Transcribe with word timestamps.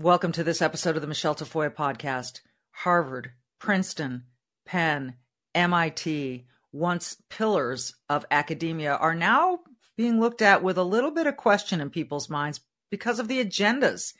Welcome 0.00 0.32
to 0.32 0.42
this 0.42 0.62
episode 0.62 0.96
of 0.96 1.02
the 1.02 1.08
Michele 1.08 1.34
Tafoya 1.34 1.68
podcast. 1.68 2.40
Harvard, 2.70 3.32
Princeton, 3.58 4.24
Penn, 4.64 5.16
MIT, 5.54 6.46
once 6.72 7.18
pillars 7.28 7.96
of 8.08 8.24
academia, 8.30 8.94
are 8.94 9.14
now 9.14 9.58
being 9.98 10.18
looked 10.18 10.40
at 10.40 10.62
with 10.62 10.78
a 10.78 10.84
little 10.84 11.10
bit 11.10 11.26
of 11.26 11.36
question 11.36 11.82
in 11.82 11.90
people's 11.90 12.30
minds 12.30 12.60
because 12.90 13.18
of 13.18 13.28
the 13.28 13.44
agendas 13.44 14.14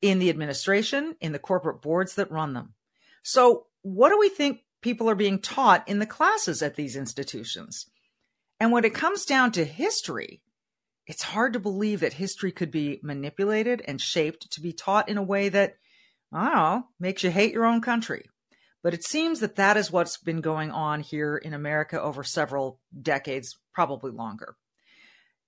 in 0.00 0.18
the 0.18 0.28
administration, 0.28 1.14
in 1.20 1.30
the 1.30 1.38
corporate 1.38 1.80
boards 1.80 2.16
that 2.16 2.32
run 2.32 2.54
them. 2.54 2.74
So, 3.22 3.66
what 3.82 4.08
do 4.08 4.18
we 4.18 4.28
think 4.28 4.62
people 4.80 5.08
are 5.08 5.14
being 5.14 5.38
taught 5.38 5.88
in 5.88 6.00
the 6.00 6.04
classes 6.04 6.62
at 6.62 6.74
these 6.74 6.96
institutions? 6.96 7.86
And 8.58 8.72
when 8.72 8.84
it 8.84 8.92
comes 8.92 9.24
down 9.24 9.52
to 9.52 9.64
history, 9.64 10.42
it's 11.06 11.22
hard 11.22 11.54
to 11.54 11.60
believe 11.60 12.00
that 12.00 12.14
history 12.14 12.52
could 12.52 12.70
be 12.70 13.00
manipulated 13.02 13.82
and 13.86 14.00
shaped 14.00 14.50
to 14.52 14.60
be 14.60 14.72
taught 14.72 15.08
in 15.08 15.18
a 15.18 15.22
way 15.22 15.48
that, 15.48 15.74
I 16.32 16.44
don't 16.44 16.54
know, 16.54 16.84
makes 17.00 17.24
you 17.24 17.30
hate 17.30 17.52
your 17.52 17.64
own 17.64 17.80
country. 17.80 18.24
But 18.82 18.94
it 18.94 19.04
seems 19.04 19.40
that 19.40 19.56
that 19.56 19.76
is 19.76 19.92
what's 19.92 20.18
been 20.18 20.40
going 20.40 20.70
on 20.70 21.00
here 21.00 21.36
in 21.36 21.54
America 21.54 22.00
over 22.00 22.24
several 22.24 22.80
decades, 23.00 23.56
probably 23.72 24.10
longer. 24.10 24.56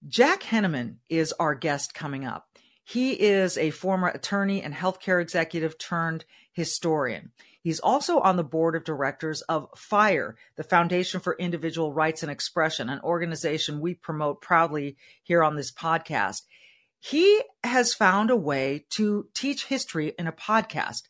Jack 0.06 0.42
Henneman 0.42 0.96
is 1.08 1.32
our 1.40 1.54
guest 1.54 1.94
coming 1.94 2.24
up. 2.24 2.53
He 2.84 3.12
is 3.12 3.56
a 3.56 3.70
former 3.70 4.08
attorney 4.08 4.62
and 4.62 4.74
healthcare 4.74 5.20
executive 5.20 5.78
turned 5.78 6.26
historian. 6.52 7.32
He's 7.62 7.80
also 7.80 8.20
on 8.20 8.36
the 8.36 8.44
board 8.44 8.76
of 8.76 8.84
directors 8.84 9.40
of 9.42 9.70
FIRE, 9.74 10.36
the 10.56 10.64
Foundation 10.64 11.18
for 11.18 11.34
Individual 11.38 11.94
Rights 11.94 12.22
and 12.22 12.30
Expression, 12.30 12.90
an 12.90 13.00
organization 13.00 13.80
we 13.80 13.94
promote 13.94 14.42
proudly 14.42 14.98
here 15.22 15.42
on 15.42 15.56
this 15.56 15.72
podcast. 15.72 16.42
He 17.00 17.42
has 17.64 17.94
found 17.94 18.30
a 18.30 18.36
way 18.36 18.84
to 18.90 19.28
teach 19.32 19.64
history 19.64 20.12
in 20.18 20.26
a 20.26 20.32
podcast 20.32 21.04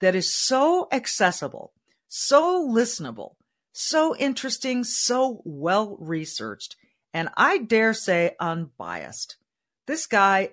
that 0.00 0.14
is 0.14 0.34
so 0.34 0.88
accessible, 0.90 1.72
so 2.08 2.66
listenable, 2.66 3.34
so 3.72 4.16
interesting, 4.16 4.84
so 4.84 5.42
well 5.44 5.98
researched, 6.00 6.76
and 7.12 7.28
I 7.36 7.58
dare 7.58 7.92
say 7.92 8.34
unbiased. 8.40 9.36
This 9.86 10.06
guy 10.06 10.52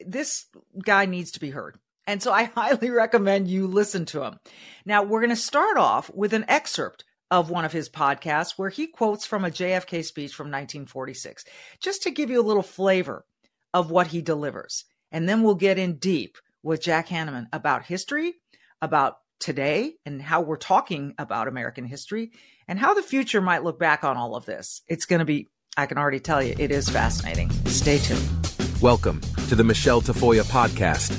this 0.00 0.46
guy 0.82 1.06
needs 1.06 1.32
to 1.32 1.40
be 1.40 1.50
heard. 1.50 1.78
And 2.06 2.22
so 2.22 2.32
I 2.32 2.44
highly 2.54 2.90
recommend 2.90 3.48
you 3.48 3.66
listen 3.66 4.04
to 4.06 4.22
him. 4.22 4.38
Now, 4.84 5.02
we're 5.02 5.20
going 5.20 5.30
to 5.30 5.36
start 5.36 5.76
off 5.76 6.10
with 6.14 6.32
an 6.32 6.44
excerpt 6.48 7.04
of 7.30 7.50
one 7.50 7.64
of 7.64 7.72
his 7.72 7.88
podcasts 7.88 8.52
where 8.56 8.68
he 8.68 8.86
quotes 8.86 9.26
from 9.26 9.44
a 9.44 9.50
JFK 9.50 10.04
speech 10.04 10.34
from 10.34 10.46
1946, 10.46 11.44
just 11.80 12.02
to 12.02 12.10
give 12.10 12.30
you 12.30 12.40
a 12.40 12.44
little 12.44 12.62
flavor 12.62 13.24
of 13.72 13.90
what 13.90 14.08
he 14.08 14.22
delivers. 14.22 14.84
And 15.10 15.28
then 15.28 15.42
we'll 15.42 15.54
get 15.54 15.78
in 15.78 15.96
deep 15.96 16.36
with 16.62 16.82
Jack 16.82 17.08
Henneman 17.08 17.46
about 17.52 17.86
history, 17.86 18.34
about 18.80 19.18
today, 19.40 19.94
and 20.06 20.22
how 20.22 20.42
we're 20.42 20.56
talking 20.56 21.14
about 21.18 21.48
American 21.48 21.84
history, 21.84 22.32
and 22.68 22.78
how 22.78 22.94
the 22.94 23.02
future 23.02 23.40
might 23.40 23.64
look 23.64 23.78
back 23.78 24.04
on 24.04 24.16
all 24.16 24.36
of 24.36 24.46
this. 24.46 24.82
It's 24.86 25.06
going 25.06 25.18
to 25.18 25.24
be, 25.24 25.48
I 25.76 25.86
can 25.86 25.98
already 25.98 26.20
tell 26.20 26.42
you, 26.42 26.54
it 26.58 26.70
is 26.70 26.88
fascinating. 26.88 27.50
Stay 27.66 27.98
tuned. 27.98 28.28
Welcome 28.80 29.20
to 29.48 29.54
the 29.54 29.64
Michele 29.64 30.00
Tafoya 30.00 30.42
podcast. 30.44 31.12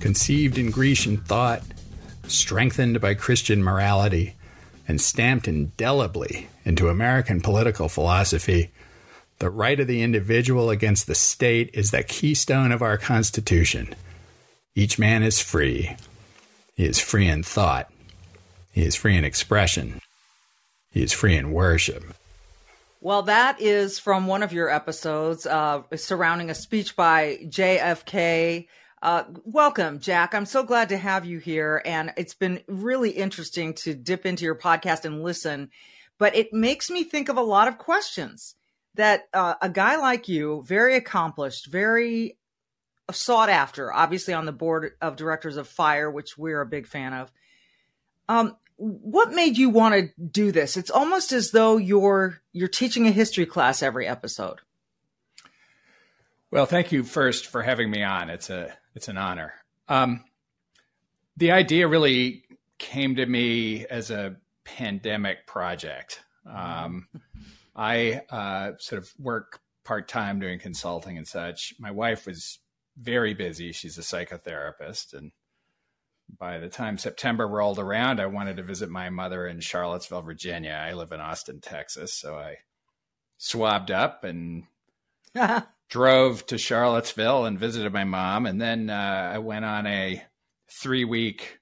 Conceived 0.00 0.56
in 0.56 0.70
Grecian 0.70 1.16
thought, 1.18 1.62
strengthened 2.28 3.00
by 3.00 3.14
Christian 3.14 3.62
morality, 3.64 4.36
and 4.86 5.00
stamped 5.00 5.48
indelibly 5.48 6.48
into 6.64 6.88
American 6.88 7.40
political 7.40 7.88
philosophy, 7.88 8.70
the 9.40 9.50
right 9.50 9.80
of 9.80 9.86
the 9.86 10.02
individual 10.02 10.70
against 10.70 11.06
the 11.06 11.14
state 11.14 11.70
is 11.74 11.90
the 11.90 12.02
keystone 12.02 12.70
of 12.70 12.82
our 12.82 12.96
Constitution. 12.96 13.94
Each 14.74 14.98
man 14.98 15.22
is 15.22 15.40
free. 15.40 15.96
He 16.74 16.86
is 16.86 17.00
free 17.00 17.26
in 17.26 17.42
thought. 17.42 17.90
He 18.70 18.84
is 18.84 18.94
free 18.94 19.16
in 19.16 19.24
expression. 19.24 20.00
He 20.90 21.02
is 21.02 21.12
free 21.12 21.36
in 21.36 21.52
worship. 21.52 22.04
Well, 23.02 23.22
that 23.22 23.62
is 23.62 23.98
from 23.98 24.26
one 24.26 24.42
of 24.42 24.52
your 24.52 24.68
episodes 24.68 25.46
uh, 25.46 25.84
surrounding 25.96 26.50
a 26.50 26.54
speech 26.54 26.96
by 26.96 27.38
JFK. 27.44 28.66
Uh, 29.00 29.24
welcome, 29.42 30.00
Jack. 30.00 30.34
I'm 30.34 30.44
so 30.44 30.62
glad 30.62 30.90
to 30.90 30.98
have 30.98 31.24
you 31.24 31.38
here. 31.38 31.80
And 31.86 32.12
it's 32.18 32.34
been 32.34 32.60
really 32.68 33.08
interesting 33.08 33.72
to 33.74 33.94
dip 33.94 34.26
into 34.26 34.44
your 34.44 34.54
podcast 34.54 35.06
and 35.06 35.22
listen. 35.22 35.70
But 36.18 36.36
it 36.36 36.52
makes 36.52 36.90
me 36.90 37.02
think 37.02 37.30
of 37.30 37.38
a 37.38 37.42
lot 37.42 37.68
of 37.68 37.78
questions 37.78 38.54
that 38.96 39.28
uh, 39.32 39.54
a 39.62 39.70
guy 39.70 39.96
like 39.96 40.28
you, 40.28 40.62
very 40.66 40.94
accomplished, 40.94 41.68
very 41.68 42.36
sought 43.10 43.48
after, 43.48 43.90
obviously 43.90 44.34
on 44.34 44.44
the 44.44 44.52
board 44.52 44.92
of 45.00 45.16
directors 45.16 45.56
of 45.56 45.66
Fire, 45.66 46.10
which 46.10 46.36
we're 46.36 46.60
a 46.60 46.66
big 46.66 46.86
fan 46.86 47.14
of. 47.14 47.32
Um, 48.28 48.58
what 48.80 49.32
made 49.32 49.58
you 49.58 49.68
want 49.68 49.94
to 49.94 50.08
do 50.24 50.52
this? 50.52 50.78
It's 50.78 50.90
almost 50.90 51.32
as 51.32 51.50
though 51.50 51.76
you're 51.76 52.40
you're 52.52 52.68
teaching 52.68 53.06
a 53.06 53.10
history 53.10 53.44
class 53.44 53.82
every 53.82 54.06
episode. 54.06 54.60
Well, 56.50 56.64
thank 56.64 56.90
you 56.90 57.04
first 57.04 57.46
for 57.46 57.62
having 57.62 57.90
me 57.90 58.02
on. 58.02 58.30
It's 58.30 58.48
a 58.48 58.74
it's 58.94 59.08
an 59.08 59.18
honor. 59.18 59.52
Um, 59.86 60.24
the 61.36 61.52
idea 61.52 61.88
really 61.88 62.44
came 62.78 63.16
to 63.16 63.26
me 63.26 63.86
as 63.86 64.10
a 64.10 64.36
pandemic 64.64 65.46
project. 65.46 66.20
Um, 66.46 67.06
I 67.76 68.22
uh, 68.30 68.72
sort 68.78 69.02
of 69.02 69.12
work 69.18 69.60
part 69.84 70.08
time 70.08 70.40
doing 70.40 70.58
consulting 70.58 71.18
and 71.18 71.28
such. 71.28 71.74
My 71.78 71.90
wife 71.90 72.26
was 72.26 72.58
very 72.96 73.34
busy. 73.34 73.72
She's 73.72 73.98
a 73.98 74.02
psychotherapist, 74.02 75.12
and 75.12 75.32
by 76.38 76.58
the 76.58 76.68
time 76.68 76.98
September 76.98 77.46
rolled 77.46 77.78
around, 77.78 78.20
I 78.20 78.26
wanted 78.26 78.56
to 78.56 78.62
visit 78.62 78.90
my 78.90 79.10
mother 79.10 79.46
in 79.46 79.60
Charlottesville, 79.60 80.22
Virginia. 80.22 80.72
I 80.72 80.94
live 80.94 81.12
in 81.12 81.20
Austin, 81.20 81.60
Texas. 81.60 82.14
So 82.14 82.36
I 82.36 82.56
swabbed 83.38 83.90
up 83.90 84.24
and 84.24 84.64
drove 85.88 86.46
to 86.46 86.58
Charlottesville 86.58 87.46
and 87.46 87.58
visited 87.58 87.92
my 87.92 88.04
mom. 88.04 88.46
And 88.46 88.60
then 88.60 88.90
uh, 88.90 89.30
I 89.34 89.38
went 89.38 89.64
on 89.64 89.86
a 89.86 90.22
three 90.70 91.04
week 91.04 91.58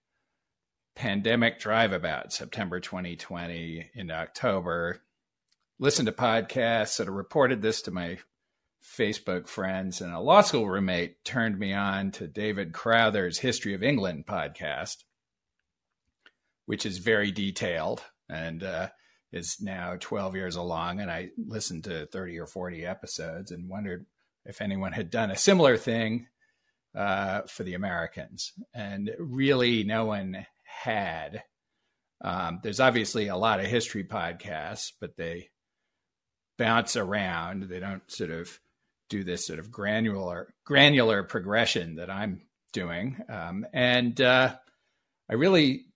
pandemic 0.95 1.61
drive 1.61 1.93
about 1.93 2.33
September 2.33 2.81
2020 2.81 3.91
into 3.95 4.15
October. 4.15 5.01
Listened 5.79 6.07
to 6.07 6.13
podcasts, 6.13 6.89
sort 6.89 7.09
of 7.09 7.15
reported 7.15 7.63
this 7.63 7.83
to 7.83 7.93
my 7.93 8.19
Facebook 8.85 9.49
friends, 9.49 10.01
and 10.01 10.13
a 10.13 10.21
law 10.21 10.41
school 10.41 10.69
roommate 10.69 11.25
turned 11.25 11.59
me 11.59 11.73
on 11.73 12.11
to 12.13 12.27
David 12.27 12.73
Crowther's 12.73 13.39
History 13.39 13.75
of 13.75 13.83
England 13.83 14.27
podcast, 14.27 15.05
which 16.67 16.87
is 16.87 16.99
very 16.99 17.31
detailed 17.31 18.03
and 18.29 18.63
uh, 18.63 18.89
is 19.33 19.59
now 19.61 19.97
12 19.99 20.35
years 20.35 20.57
along. 20.57 21.01
And 21.01 21.11
I 21.11 21.31
listened 21.37 21.85
to 21.85 22.07
30 22.07 22.39
or 22.39 22.47
40 22.47 22.85
episodes 22.85 23.51
and 23.51 23.69
wondered 23.69 24.07
if 24.45 24.61
anyone 24.61 24.93
had 24.93 25.11
done 25.11 25.31
a 25.31 25.37
similar 25.37 25.77
thing 25.77 26.27
uh, 26.95 27.43
for 27.43 27.65
the 27.65 27.75
Americans. 27.75 28.53
And 28.75 29.11
really, 29.19 29.85
no 29.85 30.07
one 30.07 30.47
had. 30.65 31.43
Um, 32.21 32.61
there's 32.63 32.81
obviously 32.81 33.29
a 33.29 33.37
lot 33.37 33.61
of 33.61 33.67
history 33.67 34.05
podcasts, 34.05 34.93
but 35.01 35.17
they 35.17 35.51
bounce 36.57 36.97
around. 36.97 37.65
They 37.65 37.81
don't 37.81 38.11
sort 38.11 38.31
of 38.31 38.59
do 39.09 39.25
this 39.25 39.47
sort 39.47 39.59
of 39.59 39.71
granular 39.71 40.53
granular 40.65 41.23
progression 41.23 41.97
that 41.97 42.11
I'm 42.11 42.43
doing, 42.73 43.19
um, 43.29 43.67
and 43.73 44.21
uh, 44.21 44.55
I 45.29 45.35
really 45.35 45.87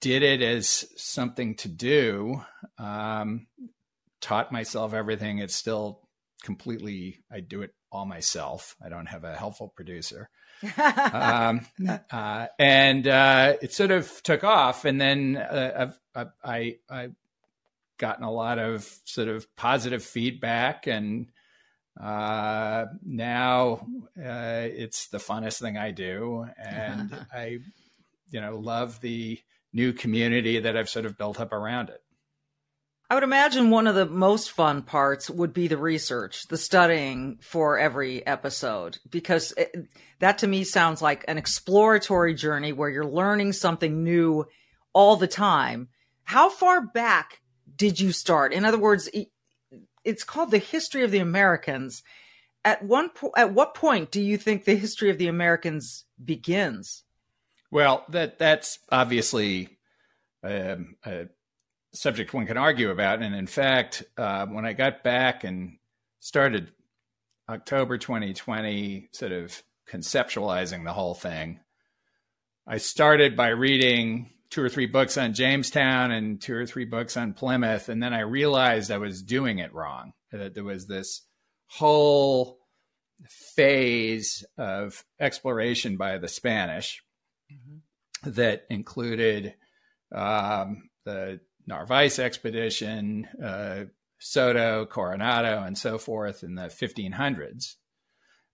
did 0.00 0.22
it 0.22 0.42
as 0.42 0.86
something 0.96 1.54
to 1.56 1.68
do. 1.68 2.42
Um, 2.78 3.46
taught 4.20 4.52
myself 4.52 4.92
everything. 4.92 5.38
It's 5.38 5.54
still 5.54 6.00
completely. 6.42 7.22
I 7.30 7.40
do 7.40 7.62
it 7.62 7.74
all 7.92 8.06
myself. 8.06 8.76
I 8.84 8.88
don't 8.88 9.06
have 9.06 9.24
a 9.24 9.36
helpful 9.36 9.72
producer. 9.74 10.28
um, 11.12 11.66
uh, 12.10 12.46
and 12.58 13.06
uh, 13.06 13.54
it 13.62 13.72
sort 13.72 13.90
of 13.90 14.22
took 14.22 14.44
off, 14.44 14.84
and 14.84 15.00
then 15.00 15.36
uh, 15.36 15.92
I, 16.14 16.26
I, 16.44 16.76
I 16.90 17.08
gotten 17.98 18.24
a 18.24 18.30
lot 18.30 18.58
of 18.58 18.84
sort 19.04 19.28
of 19.28 19.54
positive 19.56 20.04
feedback 20.04 20.86
and 20.86 21.28
uh, 22.00 22.86
now 23.04 23.86
uh, 24.18 24.66
it's 24.70 25.08
the 25.08 25.18
funnest 25.18 25.60
thing 25.60 25.76
I 25.76 25.90
do, 25.90 26.46
and 26.58 27.26
I, 27.32 27.58
you 28.30 28.40
know, 28.40 28.56
love 28.56 29.00
the 29.00 29.38
new 29.72 29.92
community 29.92 30.60
that 30.60 30.76
I've 30.76 30.88
sort 30.88 31.06
of 31.06 31.16
built 31.16 31.40
up 31.40 31.52
around 31.52 31.88
it. 31.88 32.02
I 33.08 33.14
would 33.14 33.22
imagine 33.22 33.70
one 33.70 33.86
of 33.86 33.94
the 33.94 34.06
most 34.06 34.50
fun 34.50 34.82
parts 34.82 35.30
would 35.30 35.52
be 35.52 35.68
the 35.68 35.76
research, 35.76 36.48
the 36.48 36.56
studying 36.56 37.38
for 37.40 37.78
every 37.78 38.26
episode, 38.26 38.98
because 39.08 39.52
it, 39.56 39.72
that 40.18 40.38
to 40.38 40.48
me 40.48 40.64
sounds 40.64 41.00
like 41.00 41.24
an 41.28 41.38
exploratory 41.38 42.34
journey 42.34 42.72
where 42.72 42.90
you're 42.90 43.06
learning 43.06 43.52
something 43.52 44.02
new 44.02 44.44
all 44.92 45.14
the 45.14 45.28
time. 45.28 45.88
How 46.24 46.50
far 46.50 46.80
back 46.80 47.40
did 47.76 48.00
you 48.00 48.10
start? 48.10 48.52
In 48.52 48.64
other 48.64 48.78
words, 48.78 49.08
it's 50.06 50.24
called 50.24 50.52
the 50.52 50.58
history 50.58 51.02
of 51.02 51.10
the 51.10 51.18
Americans. 51.18 52.02
At 52.64 52.82
one 52.82 53.10
po- 53.10 53.32
at 53.36 53.52
what 53.52 53.74
point 53.74 54.10
do 54.10 54.20
you 54.20 54.38
think 54.38 54.64
the 54.64 54.76
history 54.76 55.10
of 55.10 55.18
the 55.18 55.28
Americans 55.28 56.04
begins? 56.24 57.02
Well, 57.70 58.04
that 58.10 58.38
that's 58.38 58.78
obviously 58.90 59.78
um, 60.42 60.96
a 61.04 61.26
subject 61.92 62.32
one 62.32 62.46
can 62.46 62.56
argue 62.56 62.90
about, 62.90 63.22
and 63.22 63.34
in 63.34 63.46
fact, 63.46 64.04
uh, 64.16 64.46
when 64.46 64.64
I 64.64 64.72
got 64.72 65.02
back 65.02 65.44
and 65.44 65.78
started 66.20 66.72
October 67.48 67.98
2020, 67.98 69.08
sort 69.12 69.32
of 69.32 69.62
conceptualizing 69.88 70.84
the 70.84 70.92
whole 70.92 71.14
thing, 71.14 71.60
I 72.66 72.78
started 72.78 73.36
by 73.36 73.48
reading 73.48 74.30
two 74.50 74.62
or 74.62 74.68
three 74.68 74.86
books 74.86 75.16
on 75.16 75.34
Jamestown 75.34 76.10
and 76.10 76.40
two 76.40 76.54
or 76.54 76.66
three 76.66 76.84
books 76.84 77.16
on 77.16 77.32
Plymouth. 77.32 77.88
And 77.88 78.02
then 78.02 78.14
I 78.14 78.20
realized 78.20 78.90
I 78.90 78.98
was 78.98 79.22
doing 79.22 79.58
it 79.58 79.74
wrong, 79.74 80.12
that 80.32 80.54
there 80.54 80.64
was 80.64 80.86
this 80.86 81.22
whole 81.66 82.58
phase 83.28 84.44
of 84.58 85.04
exploration 85.20 85.96
by 85.96 86.18
the 86.18 86.28
Spanish 86.28 87.02
mm-hmm. 87.52 88.30
that 88.30 88.66
included 88.70 89.54
um, 90.14 90.88
the 91.04 91.40
Narvaez 91.66 92.18
expedition, 92.18 93.26
uh, 93.42 93.84
Soto, 94.18 94.86
Coronado, 94.86 95.62
and 95.62 95.76
so 95.76 95.98
forth 95.98 96.42
in 96.42 96.54
the 96.54 96.62
1500s. 96.62 97.74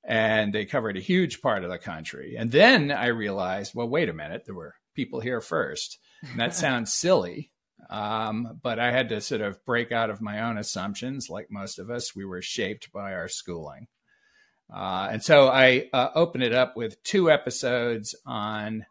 And 0.04 0.52
they 0.52 0.64
covered 0.64 0.96
a 0.96 1.00
huge 1.00 1.40
part 1.42 1.62
of 1.62 1.70
the 1.70 1.78
country. 1.78 2.34
And 2.36 2.50
then 2.50 2.90
I 2.90 3.06
realized, 3.06 3.72
well, 3.74 3.88
wait 3.88 4.08
a 4.08 4.14
minute, 4.14 4.44
there 4.46 4.54
were 4.54 4.74
people 4.94 5.20
here 5.20 5.40
first. 5.40 5.98
And 6.22 6.40
that 6.40 6.54
sounds 6.54 6.92
silly, 6.92 7.52
um, 7.90 8.60
but 8.62 8.78
I 8.78 8.92
had 8.92 9.08
to 9.10 9.20
sort 9.20 9.40
of 9.40 9.64
break 9.64 9.92
out 9.92 10.10
of 10.10 10.20
my 10.20 10.42
own 10.42 10.58
assumptions. 10.58 11.28
Like 11.28 11.48
most 11.50 11.78
of 11.78 11.90
us, 11.90 12.14
we 12.14 12.24
were 12.24 12.42
shaped 12.42 12.92
by 12.92 13.12
our 13.12 13.28
schooling. 13.28 13.88
Uh, 14.72 15.08
and 15.12 15.22
so 15.22 15.48
I 15.48 15.88
uh, 15.92 16.08
opened 16.14 16.44
it 16.44 16.54
up 16.54 16.76
with 16.76 17.02
two 17.02 17.30
episodes 17.30 18.14
on 18.24 18.86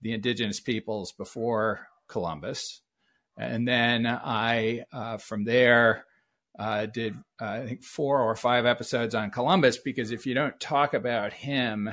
the 0.00 0.12
indigenous 0.12 0.60
peoples 0.60 1.12
before 1.12 1.88
Columbus. 2.08 2.82
And 3.36 3.66
then 3.66 4.06
I, 4.06 4.84
uh, 4.92 5.16
from 5.16 5.44
there, 5.44 6.04
uh, 6.56 6.86
did 6.86 7.16
uh, 7.40 7.46
I 7.46 7.66
think 7.66 7.82
four 7.82 8.20
or 8.20 8.36
five 8.36 8.64
episodes 8.64 9.14
on 9.14 9.30
Columbus 9.30 9.78
because 9.78 10.12
if 10.12 10.24
you 10.24 10.34
don't 10.34 10.58
talk 10.60 10.94
about 10.94 11.32
him 11.32 11.90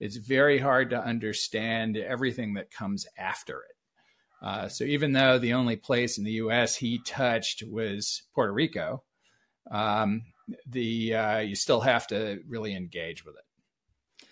it's 0.00 0.16
very 0.16 0.58
hard 0.58 0.90
to 0.90 1.02
understand 1.02 1.96
everything 1.96 2.54
that 2.54 2.70
comes 2.70 3.06
after 3.18 3.62
it. 3.62 3.76
Uh, 4.42 4.68
so 4.68 4.84
even 4.84 5.12
though 5.12 5.38
the 5.38 5.54
only 5.54 5.76
place 5.76 6.18
in 6.18 6.24
the 6.24 6.32
U.S. 6.32 6.76
he 6.76 7.00
touched 7.04 7.62
was 7.66 8.22
Puerto 8.34 8.52
Rico, 8.52 9.02
um, 9.70 10.22
the 10.68 11.14
uh, 11.14 11.38
you 11.38 11.56
still 11.56 11.80
have 11.80 12.06
to 12.08 12.40
really 12.46 12.74
engage 12.74 13.24
with 13.24 13.34
it. 13.36 14.28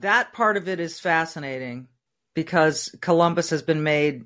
That 0.00 0.32
part 0.32 0.56
of 0.56 0.68
it 0.68 0.80
is 0.80 0.98
fascinating 0.98 1.88
because 2.34 2.94
Columbus 3.00 3.50
has 3.50 3.62
been 3.62 3.82
made 3.82 4.24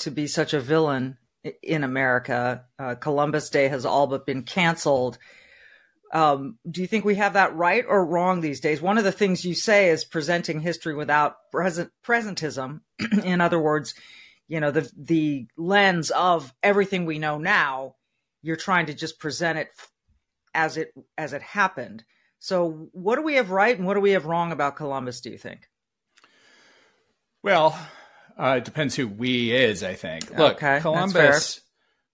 to 0.00 0.10
be 0.10 0.26
such 0.26 0.54
a 0.54 0.60
villain 0.60 1.18
in 1.62 1.84
America. 1.84 2.64
Uh, 2.78 2.96
Columbus 2.96 3.50
Day 3.50 3.68
has 3.68 3.86
all 3.86 4.08
but 4.08 4.26
been 4.26 4.42
canceled 4.42 5.18
um, 6.14 6.58
do 6.70 6.80
you 6.80 6.86
think 6.86 7.04
we 7.04 7.16
have 7.16 7.32
that 7.32 7.56
right 7.56 7.84
or 7.86 8.06
wrong 8.06 8.40
these 8.40 8.60
days? 8.60 8.80
One 8.80 8.98
of 8.98 9.04
the 9.04 9.12
things 9.12 9.44
you 9.44 9.54
say 9.54 9.90
is 9.90 10.04
presenting 10.04 10.60
history 10.60 10.94
without 10.94 11.34
present 11.50 11.90
presentism. 12.06 12.82
In 13.24 13.40
other 13.40 13.60
words, 13.60 13.94
you 14.46 14.60
know 14.60 14.70
the 14.70 14.88
the 14.96 15.48
lens 15.56 16.12
of 16.12 16.54
everything 16.62 17.04
we 17.04 17.18
know 17.18 17.38
now. 17.38 17.96
You're 18.42 18.56
trying 18.56 18.86
to 18.86 18.94
just 18.94 19.18
present 19.18 19.58
it 19.58 19.68
as 20.54 20.76
it 20.76 20.92
as 21.18 21.32
it 21.32 21.42
happened. 21.42 22.04
So, 22.38 22.88
what 22.92 23.16
do 23.16 23.22
we 23.22 23.34
have 23.34 23.50
right 23.50 23.76
and 23.76 23.86
what 23.86 23.94
do 23.94 24.00
we 24.00 24.12
have 24.12 24.26
wrong 24.26 24.52
about 24.52 24.76
Columbus? 24.76 25.20
Do 25.20 25.30
you 25.30 25.38
think? 25.38 25.68
Well, 27.42 27.76
uh, 28.38 28.56
it 28.58 28.64
depends 28.64 28.94
who 28.94 29.08
we 29.08 29.50
is. 29.50 29.82
I 29.82 29.94
think. 29.94 30.30
Look, 30.30 30.56
okay, 30.62 30.78
Columbus. 30.80 31.60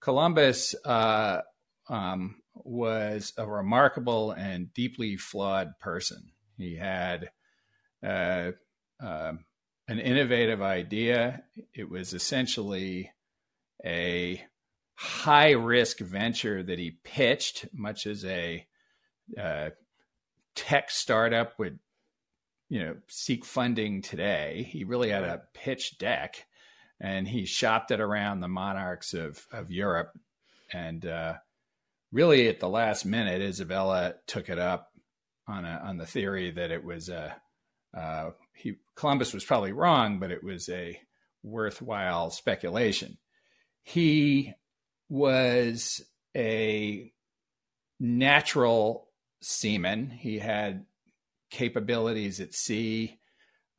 Columbus 0.00 0.74
uh, 0.86 1.42
um, 1.90 2.39
was 2.54 3.32
a 3.36 3.46
remarkable 3.46 4.32
and 4.32 4.72
deeply 4.74 5.16
flawed 5.16 5.78
person. 5.78 6.32
He 6.56 6.76
had 6.76 7.30
uh, 8.04 8.52
uh, 9.02 9.32
an 9.88 9.98
innovative 9.98 10.62
idea. 10.62 11.42
It 11.74 11.88
was 11.88 12.12
essentially 12.12 13.10
a 13.84 14.44
high 14.94 15.52
risk 15.52 15.98
venture 15.98 16.62
that 16.62 16.78
he 16.78 16.98
pitched, 17.02 17.66
much 17.72 18.06
as 18.06 18.24
a 18.24 18.66
uh, 19.38 19.70
tech 20.54 20.90
startup 20.90 21.58
would, 21.58 21.78
you 22.68 22.80
know, 22.80 22.96
seek 23.08 23.44
funding 23.44 24.02
today. 24.02 24.68
He 24.70 24.84
really 24.84 25.08
had 25.08 25.24
a 25.24 25.42
pitch 25.54 25.98
deck, 25.98 26.46
and 27.00 27.26
he 27.26 27.46
shopped 27.46 27.90
it 27.90 28.00
around 28.00 28.40
the 28.40 28.48
monarchs 28.48 29.14
of 29.14 29.46
of 29.52 29.70
Europe, 29.70 30.12
and 30.72 31.06
uh, 31.06 31.34
really 32.12 32.48
at 32.48 32.60
the 32.60 32.68
last 32.68 33.04
minute, 33.04 33.42
Isabella 33.42 34.14
took 34.26 34.48
it 34.48 34.58
up 34.58 34.90
on 35.46 35.64
a, 35.64 35.82
on 35.84 35.96
the 35.96 36.06
theory 36.06 36.50
that 36.50 36.70
it 36.70 36.84
was 36.84 37.08
a 37.08 37.36
uh, 37.96 38.30
he 38.54 38.76
Columbus 38.94 39.34
was 39.34 39.44
probably 39.44 39.72
wrong, 39.72 40.20
but 40.20 40.30
it 40.30 40.44
was 40.44 40.68
a 40.68 40.98
worthwhile 41.42 42.30
speculation. 42.30 43.18
He 43.82 44.52
was 45.08 46.00
a 46.36 47.12
natural 47.98 49.08
seaman. 49.42 50.10
He 50.10 50.38
had 50.38 50.86
capabilities 51.50 52.40
at 52.40 52.54
sea, 52.54 53.18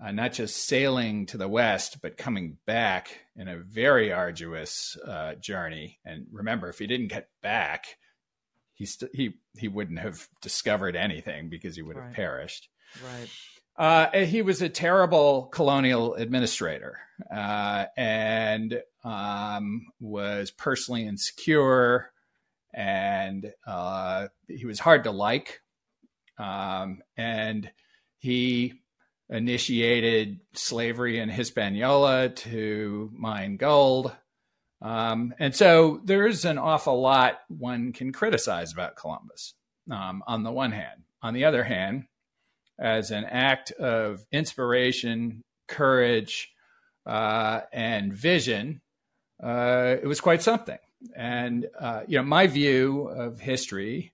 uh, 0.04 0.12
not 0.12 0.34
just 0.34 0.66
sailing 0.68 1.26
to 1.28 1.38
the 1.38 1.48
west, 1.48 2.00
but 2.02 2.18
coming 2.18 2.58
back 2.66 3.20
in 3.36 3.48
a 3.48 3.58
very 3.58 4.12
arduous 4.12 4.98
uh, 5.08 5.36
journey. 5.36 6.00
And 6.04 6.26
remember, 6.32 6.68
if 6.70 6.80
he 6.80 6.88
didn't 6.88 7.08
get 7.08 7.30
back, 7.42 7.86
he 8.74 8.86
st- 8.86 9.12
he 9.14 9.34
he 9.58 9.68
wouldn't 9.68 10.00
have 10.00 10.28
discovered 10.42 10.96
anything 10.96 11.50
because 11.50 11.76
he 11.76 11.82
would 11.82 11.98
have 11.98 12.14
perished. 12.14 12.70
Right. 13.04 13.30
Uh, 13.78 14.26
he 14.26 14.42
was 14.42 14.62
a 14.62 14.70
terrible 14.70 15.46
colonial 15.46 16.14
administrator 16.16 17.00
uh, 17.34 17.86
and 17.98 18.82
um, 19.04 19.88
was 20.00 20.52
personally 20.52 21.08
insecure, 21.08 22.12
and 22.74 23.52
uh, 23.66 24.28
he 24.48 24.66
was 24.66 24.80
hard 24.80 25.06
to 25.06 25.12
like. 25.12 25.62
Um, 26.38 27.02
and 27.18 27.72
he 28.20 28.74
initiated 29.30 30.42
slavery 30.54 31.20
in 31.20 31.30
Hispaniola 31.30 32.30
to 32.30 33.10
mine 33.14 33.58
gold. 33.58 34.16
Um, 34.82 35.34
and 35.40 35.56
so 35.56 36.02
there's 36.04 36.46
an 36.46 36.58
awful 36.58 37.00
lot 37.00 37.42
one 37.48 37.94
can 37.94 38.12
criticize 38.12 38.74
about 38.74 38.96
Columbus 38.96 39.54
um, 39.92 40.24
on 40.26 40.44
the 40.44 40.52
one 40.52 40.72
hand. 40.72 41.04
On 41.22 41.34
the 41.34 41.46
other 41.46 41.64
hand, 41.64 42.06
as 42.80 43.12
an 43.12 43.26
act 43.26 43.72
of 43.72 44.26
inspiration, 44.32 45.44
courage, 45.68 46.52
uh, 47.06 47.62
and 47.72 48.12
vision, 48.12 48.82
uh, 49.42 49.98
it 50.02 50.08
was 50.08 50.22
quite 50.22 50.42
something. 50.42 50.80
And, 51.16 51.68
uh, 51.80 52.02
you 52.08 52.18
know, 52.18 52.24
my 52.24 52.48
view 52.48 53.08
of 53.08 53.40
history 53.40 54.14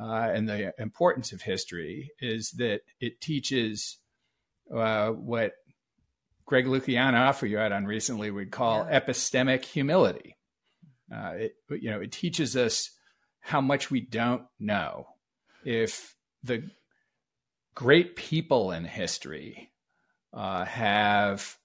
uh, 0.00 0.30
and 0.32 0.48
the 0.48 0.72
importance 0.78 1.32
of 1.32 1.42
history 1.42 2.10
is 2.20 2.52
that 2.52 2.82
it 3.00 3.20
teaches 3.20 3.98
uh, 4.74 5.08
what 5.10 5.54
Greg 6.50 6.66
Lukianoff, 6.66 7.38
who 7.38 7.46
you 7.46 7.58
had 7.58 7.70
on 7.70 7.86
recently, 7.86 8.28
would 8.28 8.50
call 8.50 8.84
yeah. 8.84 8.98
epistemic 8.98 9.64
humility. 9.64 10.36
Uh, 11.14 11.34
it, 11.34 11.52
you 11.70 11.92
know, 11.92 12.00
it 12.00 12.10
teaches 12.10 12.56
us 12.56 12.90
how 13.38 13.60
much 13.60 13.88
we 13.88 14.00
don't 14.00 14.42
know. 14.58 15.06
If 15.64 16.16
the 16.42 16.64
great 17.76 18.16
people 18.16 18.72
in 18.72 18.84
history 18.84 19.70
uh, 20.34 20.64
have 20.64 21.56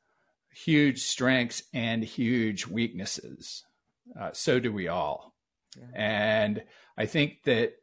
huge 0.54 1.02
strengths 1.02 1.64
and 1.74 2.04
huge 2.04 2.68
weaknesses, 2.68 3.64
uh, 4.20 4.30
so 4.34 4.60
do 4.60 4.72
we 4.72 4.88
all. 4.88 5.34
Yeah. 5.76 5.88
And 5.96 6.64
I 6.96 7.08
think 7.08 7.42
that 7.46 7.74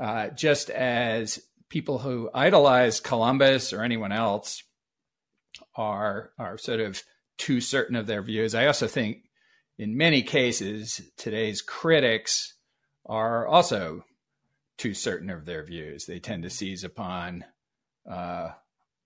uh, 0.00 0.28
just 0.28 0.70
as 0.70 1.40
people 1.68 1.98
who 1.98 2.30
idolize 2.32 3.00
Columbus 3.00 3.74
or 3.74 3.82
anyone 3.82 4.12
else 4.12 4.62
are 5.76 6.30
are 6.38 6.58
sort 6.58 6.80
of 6.80 7.02
too 7.38 7.60
certain 7.60 7.96
of 7.96 8.06
their 8.06 8.22
views, 8.22 8.54
I 8.54 8.66
also 8.66 8.86
think 8.86 9.24
in 9.78 9.96
many 9.96 10.22
cases 10.22 11.00
today's 11.16 11.60
critics 11.60 12.54
are 13.06 13.46
also 13.46 14.04
too 14.78 14.94
certain 14.94 15.30
of 15.30 15.44
their 15.44 15.64
views. 15.64 16.06
They 16.06 16.20
tend 16.20 16.44
to 16.44 16.50
seize 16.50 16.84
upon, 16.84 17.44
uh, 18.08 18.50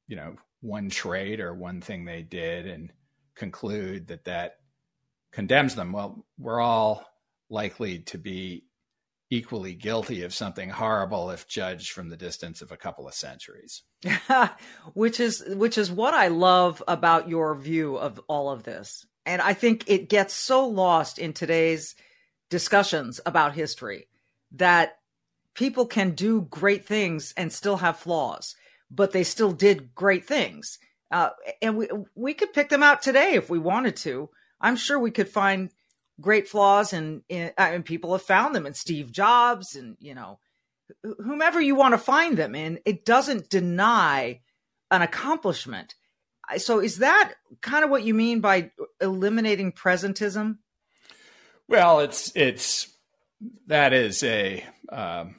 you 0.06 0.16
know, 0.16 0.37
one 0.61 0.90
trait 0.90 1.40
or 1.40 1.54
one 1.54 1.80
thing 1.80 2.04
they 2.04 2.23
did 2.23 2.66
and 2.66 2.92
conclude 3.35 4.08
that 4.08 4.25
that 4.25 4.56
condemns 5.32 5.75
them. 5.75 5.92
Well, 5.92 6.26
we're 6.38 6.61
all 6.61 7.06
likely 7.49 8.00
to 8.00 8.18
be 8.18 8.64
equally 9.30 9.75
guilty 9.75 10.23
of 10.23 10.35
something 10.35 10.71
horrible 10.71 11.30
if 11.30 11.49
judged 11.49 11.90
from 11.90 12.09
the 12.09 12.16
distance 12.16 12.62
of 12.62 12.71
a 12.71 12.76
couple 12.76 13.09
of 13.09 13.14
centuries. 13.14 13.83
which 14.95 15.18
is 15.21 15.42
which 15.49 15.78
is 15.78 15.90
what 15.90 16.14
I 16.14 16.28
love 16.28 16.83
about 16.87 17.28
your 17.28 17.54
view 17.54 17.97
of 17.97 18.21
all 18.28 18.50
of 18.50 18.62
this. 18.62 19.06
And 19.25 19.42
I 19.42 19.54
think 19.54 19.85
it 19.88 20.09
gets 20.09 20.33
so 20.35 20.66
lost 20.66 21.18
in 21.18 21.33
today's 21.33 21.97
discussions 22.49 23.21
about 23.26 23.54
history 23.54 24.06
that 24.52 24.99
people 25.54 25.87
can 25.87 26.12
do 26.12 26.42
great 26.42 26.87
things 26.87 27.35
and 27.37 27.52
still 27.52 27.78
have 27.78 27.99
flaws, 27.99 28.54
but 28.90 29.11
they 29.11 29.25
still 29.25 29.50
did 29.50 29.95
great 29.95 30.25
things. 30.25 30.78
Uh, 31.11 31.30
and 31.61 31.76
we 31.76 31.88
we 32.14 32.35
could 32.35 32.52
pick 32.52 32.68
them 32.68 32.83
out 32.83 33.02
today 33.02 33.33
if 33.35 33.50
we 33.50 33.59
wanted 33.59 33.97
to. 33.97 34.30
I'm 34.61 34.76
sure 34.76 34.99
we 34.99 35.11
could 35.11 35.28
find 35.28 35.71
great 36.20 36.49
flaws, 36.49 36.92
and 36.92 37.23
and 37.30 37.85
people 37.85 38.12
have 38.12 38.23
found 38.23 38.54
them 38.54 38.66
in 38.66 38.75
Steve 38.75 39.12
Jobs, 39.12 39.76
and 39.76 39.96
you 40.00 40.14
know, 40.14 40.38
whomever 41.02 41.61
you 41.61 41.75
want 41.75 41.94
to 41.94 41.99
find 41.99 42.37
them 42.37 42.54
in. 42.54 42.78
It 42.85 43.04
doesn't 43.04 43.50
deny 43.50 44.40
an 44.90 45.02
accomplishment. 45.02 45.94
So, 46.58 46.80
is 46.80 46.99
that 46.99 47.35
kind 47.61 47.85
of 47.85 47.90
what 47.90 48.04
you 48.04 48.14
mean 48.14 48.40
by 48.40 48.70
eliminating 49.00 49.73
presentism? 49.73 50.58
Well, 51.68 52.00
it's 52.00 52.32
it's 52.37 52.88
that 53.66 53.92
is 53.92 54.23
a 54.23 54.64
um, 54.90 55.37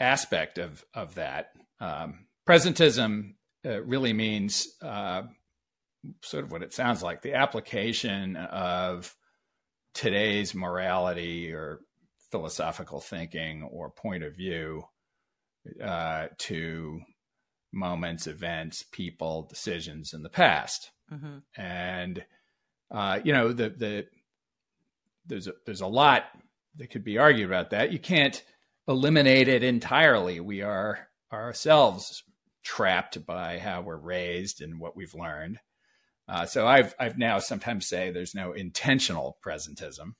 aspect 0.00 0.58
of 0.58 0.84
of 0.94 1.16
that. 1.16 1.50
Um, 1.78 2.26
presentism 2.48 3.34
uh, 3.64 3.82
really 3.82 4.14
means 4.14 4.68
uh, 4.80 5.22
sort 6.22 6.44
of 6.44 6.52
what 6.52 6.62
it 6.62 6.72
sounds 6.72 7.02
like 7.02 7.20
the 7.20 7.34
application 7.34 8.36
of 8.36 9.14
today's 9.96 10.54
morality 10.54 11.52
or 11.52 11.80
philosophical 12.30 13.00
thinking 13.00 13.62
or 13.62 13.90
point 13.90 14.22
of 14.22 14.36
view 14.36 14.84
uh, 15.82 16.26
to 16.36 17.00
moments, 17.72 18.26
events, 18.26 18.84
people, 18.92 19.46
decisions 19.48 20.12
in 20.12 20.22
the 20.22 20.28
past. 20.28 20.90
Mm-hmm. 21.10 21.38
And 21.60 22.24
uh, 22.90 23.20
you 23.24 23.32
know, 23.32 23.52
the 23.52 23.70
the 23.70 24.06
there's 25.26 25.48
a, 25.48 25.54
there's 25.64 25.80
a 25.80 25.86
lot 25.86 26.24
that 26.76 26.90
could 26.90 27.02
be 27.02 27.18
argued 27.18 27.48
about 27.48 27.70
that. 27.70 27.90
You 27.90 27.98
can't 27.98 28.42
eliminate 28.86 29.48
it 29.48 29.62
entirely. 29.62 30.40
We 30.40 30.60
are 30.62 31.08
ourselves 31.32 32.22
trapped 32.62 33.24
by 33.24 33.58
how 33.58 33.80
we're 33.80 33.96
raised 33.96 34.60
and 34.60 34.78
what 34.78 34.94
we've 34.94 35.14
learned. 35.14 35.58
Uh, 36.28 36.44
so 36.46 36.66
I've 36.66 36.94
I've 36.98 37.18
now 37.18 37.38
sometimes 37.38 37.86
say 37.86 38.10
there's 38.10 38.34
no 38.34 38.52
intentional 38.52 39.38
presentism. 39.44 40.14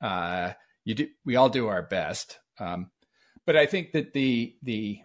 Uh, 0.00 0.52
you 0.84 0.94
do 0.94 1.08
we 1.24 1.36
all 1.36 1.48
do 1.48 1.68
our 1.68 1.82
best, 1.82 2.38
um, 2.58 2.90
but 3.44 3.56
I 3.56 3.66
think 3.66 3.92
that 3.92 4.12
the 4.12 4.54
the 4.62 5.00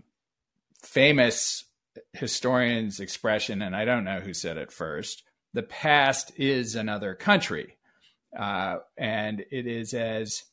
famous 0.84 1.66
historian's 2.14 3.00
expression, 3.00 3.62
and 3.62 3.76
I 3.76 3.86
don't 3.86 4.04
know 4.04 4.20
who 4.20 4.34
said 4.34 4.58
it 4.58 4.72
first, 4.72 5.24
the 5.54 5.64
past 5.64 6.32
is 6.38 6.76
another 6.76 7.16
country, 7.16 7.78
uh, 8.38 8.78
and 8.98 9.44
it 9.52 9.66
is 9.66 9.94
as 9.94 10.44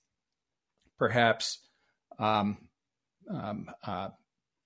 perhaps 0.98 1.58
um, 2.18 2.56
um, 3.30 3.70
uh, 3.86 4.08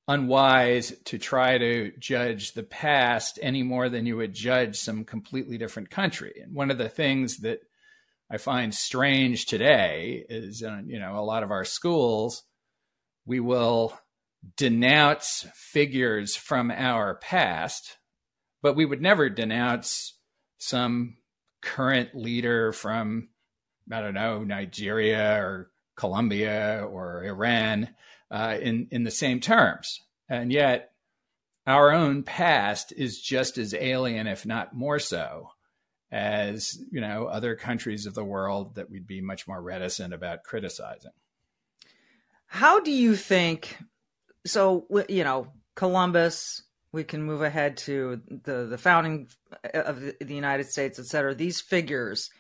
unwise 0.08 0.94
to 1.04 1.18
try 1.18 1.58
to 1.58 1.92
judge 1.98 2.52
the 2.52 2.62
past 2.62 3.38
any 3.42 3.62
more 3.62 3.90
than 3.90 4.06
you 4.06 4.16
would 4.16 4.32
judge 4.32 4.76
some 4.76 5.04
completely 5.04 5.58
different 5.58 5.90
country. 5.90 6.40
And 6.42 6.54
one 6.54 6.70
of 6.70 6.78
the 6.78 6.88
things 6.88 7.38
that 7.38 7.60
I 8.30 8.38
find 8.38 8.74
strange 8.74 9.46
today 9.46 10.24
is, 10.28 10.62
uh, 10.62 10.80
you 10.86 10.98
know, 10.98 11.18
a 11.18 11.24
lot 11.24 11.42
of 11.42 11.50
our 11.50 11.64
schools, 11.64 12.42
we 13.26 13.38
will 13.38 13.98
denounce 14.56 15.46
figures 15.54 16.34
from 16.36 16.70
our 16.70 17.16
past, 17.16 17.98
but 18.62 18.76
we 18.76 18.86
would 18.86 19.02
never 19.02 19.28
denounce 19.28 20.16
some 20.56 21.18
current 21.60 22.14
leader 22.14 22.72
from, 22.72 23.28
I 23.92 24.00
don't 24.00 24.14
know, 24.14 24.42
Nigeria 24.42 25.36
or 25.42 25.70
Colombia 25.96 26.86
or 26.90 27.24
Iran 27.24 27.88
uh, 28.30 28.56
in 28.60 28.88
in 28.90 29.04
the 29.04 29.10
same 29.10 29.40
terms, 29.40 30.00
and 30.28 30.52
yet 30.52 30.90
our 31.66 31.92
own 31.92 32.22
past 32.22 32.92
is 32.96 33.20
just 33.20 33.58
as 33.58 33.74
alien, 33.74 34.26
if 34.26 34.46
not 34.46 34.74
more 34.74 34.98
so, 34.98 35.50
as 36.10 36.78
you 36.90 37.00
know 37.00 37.26
other 37.26 37.56
countries 37.56 38.06
of 38.06 38.14
the 38.14 38.24
world 38.24 38.74
that 38.76 38.90
we'd 38.90 39.06
be 39.06 39.20
much 39.20 39.46
more 39.46 39.60
reticent 39.60 40.14
about 40.14 40.42
criticizing. 40.44 41.12
How 42.46 42.80
do 42.80 42.90
you 42.90 43.16
think? 43.16 43.76
So 44.46 44.86
you 45.08 45.24
know, 45.24 45.48
Columbus. 45.74 46.62
We 46.90 47.04
can 47.04 47.22
move 47.22 47.42
ahead 47.42 47.76
to 47.78 48.22
the 48.44 48.64
the 48.64 48.78
founding 48.78 49.28
of 49.74 50.00
the, 50.00 50.34
United 50.34 50.70
States, 50.70 50.98
et 50.98 51.04
cetera. 51.04 51.34
These 51.34 51.60
figures 51.60 52.30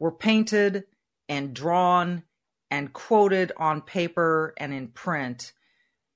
were 0.00 0.10
painted 0.10 0.82
and 1.28 1.54
drawn 1.54 2.24
and 2.70 2.92
quoted 2.92 3.52
on 3.56 3.80
paper 3.80 4.54
and 4.56 4.72
in 4.72 4.88
print. 4.88 5.52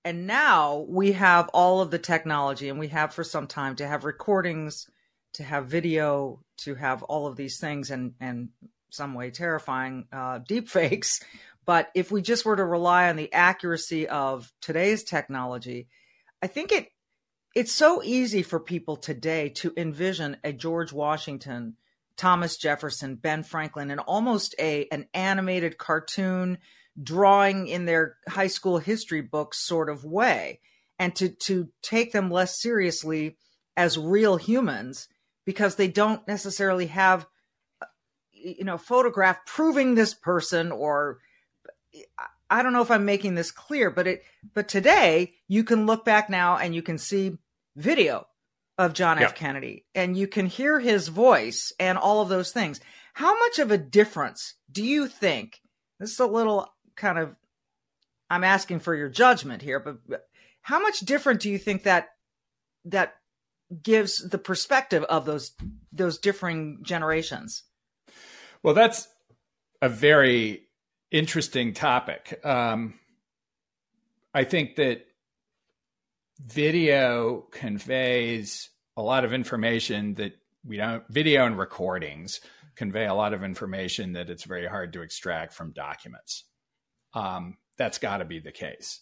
And 0.04 0.26
now 0.26 0.86
we 0.88 1.12
have 1.12 1.48
all 1.48 1.80
of 1.80 1.90
the 1.90 1.98
technology, 1.98 2.68
and 2.68 2.78
we 2.78 2.88
have 2.88 3.14
for 3.14 3.24
some 3.24 3.46
time 3.46 3.76
to 3.76 3.86
have 3.86 4.04
recordings, 4.04 4.88
to 5.34 5.42
have 5.42 5.66
video, 5.66 6.40
to 6.58 6.74
have 6.74 7.02
all 7.02 7.26
of 7.26 7.36
these 7.36 7.58
things, 7.58 7.90
and 7.90 8.14
and 8.20 8.48
some 8.90 9.14
way 9.14 9.30
terrifying 9.30 10.06
uh, 10.12 10.38
deep 10.38 10.68
fakes. 10.68 11.20
But 11.66 11.90
if 11.94 12.10
we 12.10 12.22
just 12.22 12.46
were 12.46 12.56
to 12.56 12.64
rely 12.64 13.10
on 13.10 13.16
the 13.16 13.30
accuracy 13.30 14.08
of 14.08 14.50
today's 14.62 15.04
technology, 15.04 15.88
I 16.40 16.46
think 16.46 16.72
it 16.72 16.88
it's 17.54 17.72
so 17.72 18.02
easy 18.02 18.42
for 18.42 18.58
people 18.58 18.96
today 18.96 19.50
to 19.56 19.74
envision 19.76 20.38
a 20.42 20.52
George 20.52 20.94
Washington 20.94 21.76
Thomas 22.18 22.56
Jefferson, 22.56 23.14
Ben 23.14 23.42
Franklin, 23.42 23.90
and 23.90 24.00
almost 24.00 24.54
a 24.58 24.86
an 24.92 25.06
animated 25.14 25.78
cartoon 25.78 26.58
drawing 27.00 27.68
in 27.68 27.84
their 27.84 28.16
high 28.28 28.48
school 28.48 28.78
history 28.78 29.22
books 29.22 29.64
sort 29.64 29.88
of 29.88 30.04
way, 30.04 30.60
and 30.98 31.14
to 31.16 31.30
to 31.30 31.68
take 31.82 32.12
them 32.12 32.30
less 32.30 32.60
seriously 32.60 33.38
as 33.76 33.96
real 33.96 34.36
humans 34.36 35.08
because 35.46 35.76
they 35.76 35.88
don't 35.88 36.26
necessarily 36.28 36.86
have 36.86 37.26
you 38.32 38.64
know 38.64 38.76
photograph 38.76 39.46
proving 39.46 39.94
this 39.94 40.12
person 40.12 40.72
or 40.72 41.20
I 42.50 42.62
don't 42.62 42.72
know 42.72 42.82
if 42.82 42.90
I'm 42.90 43.04
making 43.04 43.34
this 43.34 43.50
clear, 43.50 43.90
but 43.90 44.06
it 44.06 44.22
but 44.54 44.68
today 44.68 45.32
you 45.46 45.64
can 45.64 45.86
look 45.86 46.04
back 46.04 46.28
now 46.28 46.56
and 46.56 46.74
you 46.74 46.82
can 46.82 46.98
see 46.98 47.38
video 47.76 48.26
of 48.78 48.94
John 48.94 49.18
F. 49.18 49.34
Kennedy, 49.34 49.84
and 49.94 50.16
you 50.16 50.28
can 50.28 50.46
hear 50.46 50.78
his 50.78 51.08
voice 51.08 51.72
and 51.80 51.98
all 51.98 52.22
of 52.22 52.28
those 52.28 52.52
things. 52.52 52.80
How 53.12 53.36
much 53.38 53.58
of 53.58 53.72
a 53.72 53.78
difference 53.78 54.54
do 54.70 54.84
you 54.84 55.08
think? 55.08 55.60
This 55.98 56.12
is 56.12 56.20
a 56.20 56.26
little 56.26 56.72
kind 56.96 57.18
of, 57.18 57.34
I'm 58.30 58.44
asking 58.44 58.80
for 58.80 58.94
your 58.94 59.08
judgment 59.08 59.62
here, 59.62 59.80
but 59.80 60.22
how 60.62 60.80
much 60.80 61.00
different 61.00 61.40
do 61.40 61.50
you 61.50 61.58
think 61.58 61.82
that 61.82 62.10
that 62.84 63.14
gives 63.82 64.18
the 64.26 64.38
perspective 64.38 65.02
of 65.04 65.26
those 65.26 65.52
those 65.92 66.18
differing 66.18 66.78
generations? 66.82 67.64
Well, 68.62 68.74
that's 68.74 69.08
a 69.82 69.88
very 69.88 70.68
interesting 71.10 71.74
topic. 71.74 72.40
Um, 72.44 72.94
I 74.32 74.44
think 74.44 74.76
that 74.76 75.07
video 76.38 77.46
conveys 77.50 78.70
a 78.96 79.02
lot 79.02 79.24
of 79.24 79.32
information 79.32 80.14
that 80.14 80.32
we 80.64 80.76
don't 80.76 81.04
video 81.08 81.46
and 81.46 81.58
recordings 81.58 82.40
convey 82.78 83.06
a 83.06 83.14
lot 83.14 83.34
of 83.34 83.42
information 83.42 84.12
that 84.12 84.30
it's 84.30 84.44
very 84.44 84.66
hard 84.66 84.92
to 84.92 85.02
extract 85.02 85.52
from 85.52 85.72
documents. 85.72 86.44
Um, 87.12 87.56
that's 87.76 87.98
got 87.98 88.18
to 88.18 88.24
be 88.24 88.38
the 88.38 88.52
case. 88.52 89.00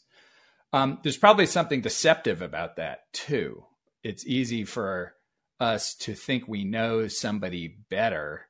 Um, 0.73 0.99
there's 1.03 1.19
probably 1.19 1.47
something 1.47 1.83
deceptive 1.83 2.41
about 2.41 2.77
that 2.77 3.13
too. 3.13 3.65
It's 4.03 4.27
easy 4.27 4.65
for 4.65 5.15
us 5.61 5.95
to 5.97 6.15
think 6.15 6.49
we 6.49 6.65
know 6.65 7.07
somebody 7.07 7.77
better 7.91 8.47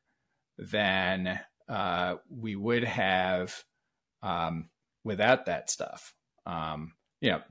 than 0.58 1.40
uh, 1.68 2.16
we 2.30 2.54
would 2.54 2.84
have 2.84 3.64
um, 4.22 4.68
without 5.04 5.46
that 5.46 5.70
stuff. 5.70 6.14
Um, 6.46 6.94
you 7.20 7.30
know, 7.30 7.42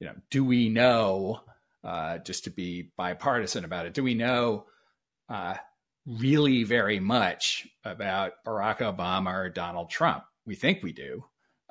you 0.00 0.06
know, 0.06 0.14
do 0.30 0.44
we 0.44 0.68
know? 0.68 1.40
Uh, 1.82 2.16
just 2.16 2.44
to 2.44 2.50
be 2.50 2.90
bipartisan 2.96 3.62
about 3.62 3.84
it, 3.84 3.92
do 3.92 4.02
we 4.02 4.14
know 4.14 4.64
uh, 5.28 5.54
really 6.06 6.64
very 6.64 6.98
much 6.98 7.68
about 7.84 8.32
Barack 8.46 8.78
Obama 8.78 9.34
or 9.34 9.50
Donald 9.50 9.90
Trump? 9.90 10.24
We 10.46 10.54
think 10.54 10.82
we 10.82 10.92
do, 10.92 11.24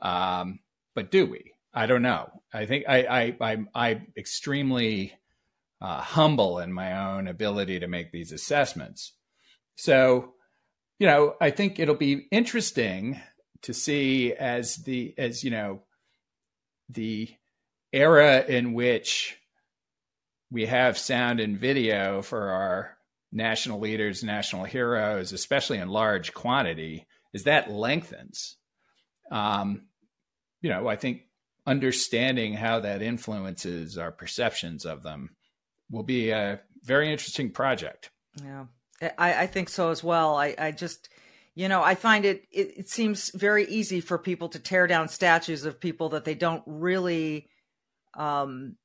um, 0.04 0.60
but 0.94 1.10
do 1.10 1.26
we? 1.26 1.54
I 1.74 1.88
don't 1.88 2.04
know. 2.04 2.30
I 2.54 2.68
think 2.68 2.86
I, 2.88 3.36
I, 3.42 3.66
I'm 3.74 4.14
extremely 4.16 5.14
uh, 5.82 6.02
humble 6.02 6.60
in 6.60 6.72
my 6.72 7.14
own 7.14 7.28
ability 7.28 7.80
to 7.80 7.88
make 7.88 8.12
these 8.12 8.32
assessments. 8.32 9.14
So, 9.76 10.34
you 11.00 11.08
know, 11.08 11.36
I 11.42 11.50
think 11.50 11.80
it'll 11.80 11.96
be 11.96 12.28
interesting 12.32 13.20
to 13.64 13.74
see 13.74 14.34
as 14.34 14.78
the 14.78 15.14
as 15.18 15.44
you 15.44 15.50
know 15.50 15.82
the 16.90 17.30
era 17.94 18.44
in 18.44 18.74
which 18.74 19.38
we 20.52 20.66
have 20.66 20.98
sound 20.98 21.40
and 21.40 21.58
video 21.58 22.22
for 22.22 22.50
our 22.50 22.98
national 23.32 23.80
leaders, 23.80 24.24
national 24.24 24.66
heroes, 24.66 25.32
especially 25.32 25.78
in 25.78 25.88
large 25.88 26.34
quantity, 26.34 27.06
is 27.34 27.44
that 27.44 27.72
lengthens. 27.72 28.58
Um, 29.32 29.84
you 30.62 30.70
know, 30.70 30.88
I 30.88 30.96
think 30.96 31.22
understanding 31.66 32.54
how 32.54 32.82
that 32.82 33.02
influences 33.02 33.98
our 33.98 34.12
perceptions 34.12 34.86
of 34.86 35.02
them 35.04 35.32
will 35.90 36.04
be 36.04 36.32
a 36.32 36.62
very 36.84 37.12
interesting 37.12 37.52
project. 37.52 38.10
Yeah, 38.44 38.66
I, 39.18 39.44
I 39.44 39.48
think 39.48 39.70
so 39.70 39.90
as 39.90 40.04
well. 40.04 40.36
I, 40.36 40.56
I 40.58 40.72
just, 40.72 41.10
you 41.56 41.68
know, 41.68 41.82
I 41.82 41.96
find 41.96 42.26
it, 42.26 42.46
it, 42.52 42.78
it 42.78 42.90
seems 42.90 43.32
very 43.32 43.66
easy 43.66 44.02
for 44.02 44.18
people 44.18 44.50
to 44.50 44.60
tear 44.60 44.88
down 44.88 45.08
statues 45.08 45.66
of 45.66 45.80
people 45.80 46.10
that 46.10 46.26
they 46.26 46.36
don't 46.36 46.64
really 46.66 47.48
um, 48.16 48.76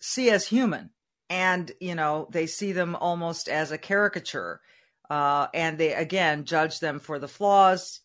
see 0.00 0.30
as 0.30 0.46
human. 0.46 0.90
And, 1.30 1.72
you 1.80 1.94
know, 1.94 2.28
they 2.30 2.46
see 2.46 2.72
them 2.72 2.94
almost 2.94 3.48
as 3.48 3.72
a 3.72 3.78
caricature. 3.78 4.60
Uh, 5.08 5.46
and 5.54 5.78
they, 5.78 5.94
again, 5.94 6.44
judge 6.44 6.80
them 6.80 6.98
for 6.98 7.18
the 7.18 7.28
flaws. 7.28 8.00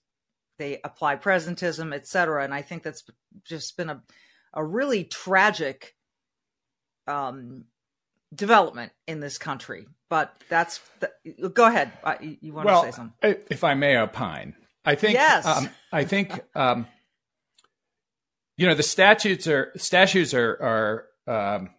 They 0.58 0.80
apply 0.84 1.18
presentism, 1.18 1.94
etc. 1.94 2.44
And 2.44 2.54
I 2.54 2.62
think 2.62 2.84
that's 2.84 3.04
just 3.44 3.78
been 3.78 3.90
a, 3.90 4.02
a 4.54 4.64
really 4.64 5.04
tragic 5.04 5.96
um, 7.08 7.66
development 8.34 8.92
in 9.08 9.20
this 9.20 9.38
country. 9.38 9.88
But 10.10 10.42
that's 10.50 10.80
the, 11.00 11.50
go 11.50 11.66
ahead. 11.66 11.92
you 12.22 12.54
want 12.54 12.66
well, 12.66 12.84
to 12.84 12.92
say 12.92 12.96
something? 12.96 13.36
If 13.50 13.64
I 13.64 13.74
may 13.74 13.98
opine, 13.98 14.56
I 14.86 14.96
think 14.96 15.16
yes. 15.16 15.46
Um, 15.46 15.70
I 15.92 16.06
think 16.06 16.40
um, 16.56 16.88
you 18.58 18.66
know 18.66 18.74
the 18.74 18.84
statutes 18.84 19.48
are 19.48 19.72
statutes 19.78 20.34
are 20.34 21.06
are 21.28 21.56
um, 21.56 21.70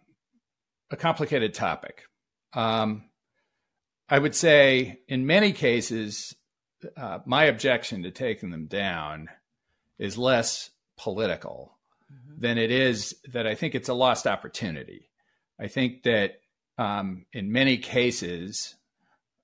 a 0.89 0.95
complicated 0.95 1.53
topic. 1.53 2.03
Um, 2.53 3.03
I 4.07 4.17
would 4.17 4.33
say 4.33 5.01
in 5.07 5.27
many 5.27 5.51
cases, 5.51 6.35
uh, 6.97 7.19
my 7.25 7.45
objection 7.45 8.03
to 8.03 8.11
taking 8.11 8.49
them 8.49 8.65
down 8.65 9.29
is 9.99 10.17
less 10.17 10.71
political 10.97 11.77
mm-hmm. 12.11 12.41
than 12.41 12.57
it 12.57 12.71
is 12.71 13.15
that 13.31 13.45
I 13.45 13.53
think 13.55 13.75
it's 13.75 13.89
a 13.89 13.93
lost 13.93 14.25
opportunity. 14.25 15.09
I 15.59 15.67
think 15.67 16.03
that 16.03 16.39
um, 16.77 17.25
in 17.33 17.51
many 17.51 17.77
cases, 17.77 18.75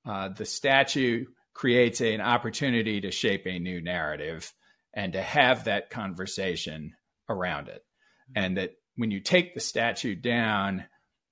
uh, 0.06 0.30
the 0.30 0.46
statue 0.46 1.26
creates 1.54 2.00
a, 2.00 2.14
an 2.14 2.22
opportunity 2.22 3.02
to 3.02 3.12
shape 3.12 3.46
a 3.46 3.60
new 3.60 3.82
narrative 3.82 4.54
and 4.94 5.14
to 5.14 5.22
have 5.22 5.66
that 5.66 5.90
conversation 5.90 6.96
around 7.30 7.68
it. 7.68 7.84
And 8.36 8.58
that 8.58 8.72
when 8.96 9.12
you 9.12 9.20
take 9.20 9.54
the 9.54 9.60
statue 9.60 10.16
down, 10.16 10.86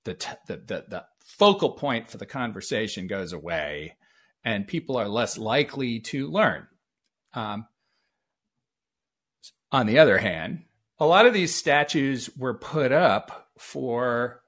the, 0.04 0.14
t- 0.14 0.28
the, 0.46 0.56
the, 0.56 0.84
the 0.88 1.04
focal 1.24 1.70
point 1.70 2.08
for 2.08 2.18
the 2.18 2.26
conversation 2.26 3.06
goes 3.06 3.32
away 3.32 3.96
and 4.44 4.68
people 4.68 4.96
are 4.96 5.08
less 5.08 5.38
likely 5.38 6.00
to 6.00 6.28
learn. 6.28 6.66
Um, 7.32 7.66
on 9.72 9.86
the 9.86 9.98
other 9.98 10.18
hand, 10.18 10.64
a 10.98 11.06
lot 11.06 11.26
of 11.26 11.34
these 11.34 11.54
statues 11.54 12.30
were 12.36 12.54
put 12.54 12.92
up 12.92 13.48
for 13.58 14.42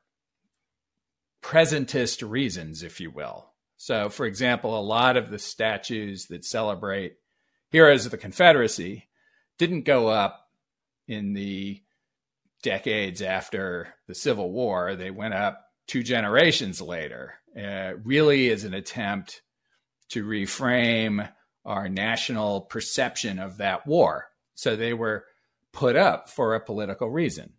presentist 1.43 2.29
reasons, 2.29 2.83
if 2.83 3.01
you 3.01 3.11
will. 3.11 3.53
So, 3.77 4.09
for 4.09 4.27
example, 4.27 4.79
a 4.79 4.81
lot 4.81 5.17
of 5.17 5.31
the 5.31 5.39
statues 5.39 6.27
that 6.27 6.45
celebrate 6.45 7.15
heroes 7.71 8.05
of 8.05 8.11
the 8.11 8.19
Confederacy 8.19 9.09
didn't 9.59 9.83
go 9.83 10.09
up 10.09 10.46
in 11.07 11.33
the 11.33 11.83
decades 12.63 13.23
after 13.23 13.95
the 14.09 14.15
Civil 14.15 14.51
War. 14.51 14.97
They 14.97 15.11
went 15.11 15.35
up 15.35 15.65
two 15.87 16.03
generations 16.03 16.81
later, 16.81 17.35
uh, 17.57 17.93
really 18.05 18.49
is 18.49 18.65
an 18.65 18.75
attempt 18.75 19.43
to 20.11 20.25
reframe 20.25 21.29
our 21.65 21.89
national 21.89 22.63
perception 22.63 23.39
of 23.39 23.59
that 23.59 23.87
war. 23.87 24.27
So 24.55 24.77
they 24.77 24.95
were 24.95 25.25
put 25.73 25.97
up 25.97 26.31
for 26.31 26.55
a 26.55 26.65
political 26.65 27.11
reason 27.11 27.53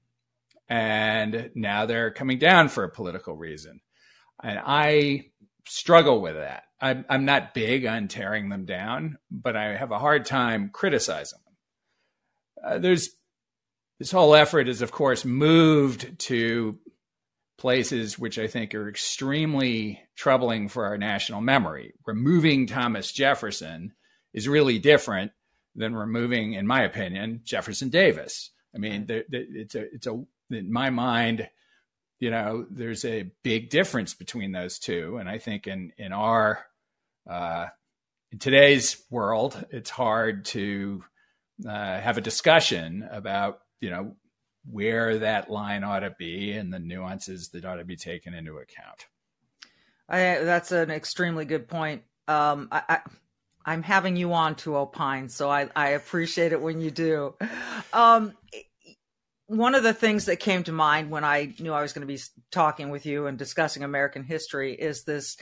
and 0.70 1.52
now 1.56 1.86
they're 1.86 2.12
coming 2.12 2.40
down 2.40 2.70
for 2.70 2.84
a 2.84 2.92
political 2.92 3.36
reason. 3.36 3.80
And 4.44 4.60
I 4.64 5.28
struggle 5.66 6.22
with 6.22 6.36
that. 6.36 6.64
I'm, 6.80 7.06
I'm 7.10 7.26
not 7.26 7.54
big 7.54 7.86
on 7.86 8.08
tearing 8.08 8.50
them 8.50 8.66
down, 8.66 9.18
but 9.32 9.56
I 9.56 9.76
have 9.76 9.92
a 9.92 10.00
hard 10.00 10.26
time 10.26 10.70
criticizing 10.72 11.40
them. 11.46 11.54
Uh, 12.64 12.80
there's 12.80 13.10
this 14.00 14.12
whole 14.12 14.36
effort 14.36 14.68
is, 14.68 14.82
of 14.82 14.92
course, 14.92 15.26
moved 15.26 16.20
to 16.20 16.78
places 17.58 18.20
which 18.20 18.38
I 18.38 18.48
think 18.48 18.76
are 18.76 18.88
extremely 18.88 20.02
troubling 20.16 20.70
for 20.70 20.86
our 20.86 20.98
national 20.98 21.42
memory. 21.42 21.94
Removing 22.06 22.68
Thomas 22.68 23.12
Jefferson 23.12 23.94
is 24.34 24.48
really 24.48 24.78
different 24.78 25.32
than 25.76 25.96
removing, 25.96 26.54
in 26.54 26.68
my 26.68 26.84
opinion, 26.84 27.42
Jefferson 27.44 27.90
Davis. 27.90 28.52
I 28.76 28.78
mean, 28.78 29.08
it's 29.10 29.76
a 29.76 29.94
it's 29.94 30.08
a 30.08 30.24
in 30.50 30.72
my 30.72 30.90
mind, 30.90 31.50
you 32.20 32.32
know, 32.32 32.66
there's 32.70 33.06
a 33.06 33.32
big 33.44 33.70
difference 33.70 34.14
between 34.14 34.52
those 34.52 34.80
two. 34.80 35.18
And 35.18 35.30
I 35.30 35.40
think 35.40 35.68
in, 35.68 35.92
in 35.98 36.14
our, 36.14 36.66
uh, 37.30 37.68
in 38.32 38.40
today's 38.40 39.04
world, 39.10 39.66
it's 39.72 39.90
hard 39.90 40.46
to 40.46 41.04
uh, 41.68 42.00
have 42.00 42.18
a 42.18 42.22
discussion 42.22 43.08
about, 43.12 43.60
you 43.82 43.90
know, 43.90 44.16
where 44.70 45.20
that 45.20 45.50
line 45.50 45.84
ought 45.84 46.00
to 46.00 46.14
be 46.18 46.52
and 46.52 46.74
the 46.74 46.80
nuances 46.80 47.50
that 47.50 47.66
ought 47.66 47.76
to 47.76 47.86
be 47.86 47.96
taken 47.96 48.34
into 48.34 48.58
account. 48.58 49.08
I, 50.10 50.40
that's 50.44 50.72
an 50.72 50.92
extremely 50.92 51.46
good 51.46 51.68
point. 51.68 52.04
Um, 52.28 52.70
I, 52.72 53.00
I, 53.66 53.74
am 53.74 53.84
having 53.84 54.16
you 54.16 54.34
on 54.34 54.56
to 54.56 54.78
opine, 54.78 55.30
so 55.30 55.50
I, 55.50 55.70
I 55.76 55.90
appreciate 55.90 56.52
it 56.52 56.62
when 56.62 56.82
you 56.82 56.92
do. 56.92 57.36
Um, 57.94 58.34
one 59.48 59.76
of 59.76 59.84
the 59.84 59.94
things 59.94 60.26
that 60.26 60.42
came 60.42 60.64
to 60.64 60.74
mind 60.74 61.10
when 61.10 61.24
I 61.24 61.54
knew 61.60 61.74
I 61.74 61.82
was 61.82 61.94
going 61.94 62.06
to 62.06 62.14
be 62.14 62.20
talking 62.52 62.90
with 62.90 63.06
you 63.06 63.28
and 63.28 63.38
discussing 63.38 63.84
American 63.84 64.24
history 64.24 64.74
is 64.74 65.04
this. 65.04 65.38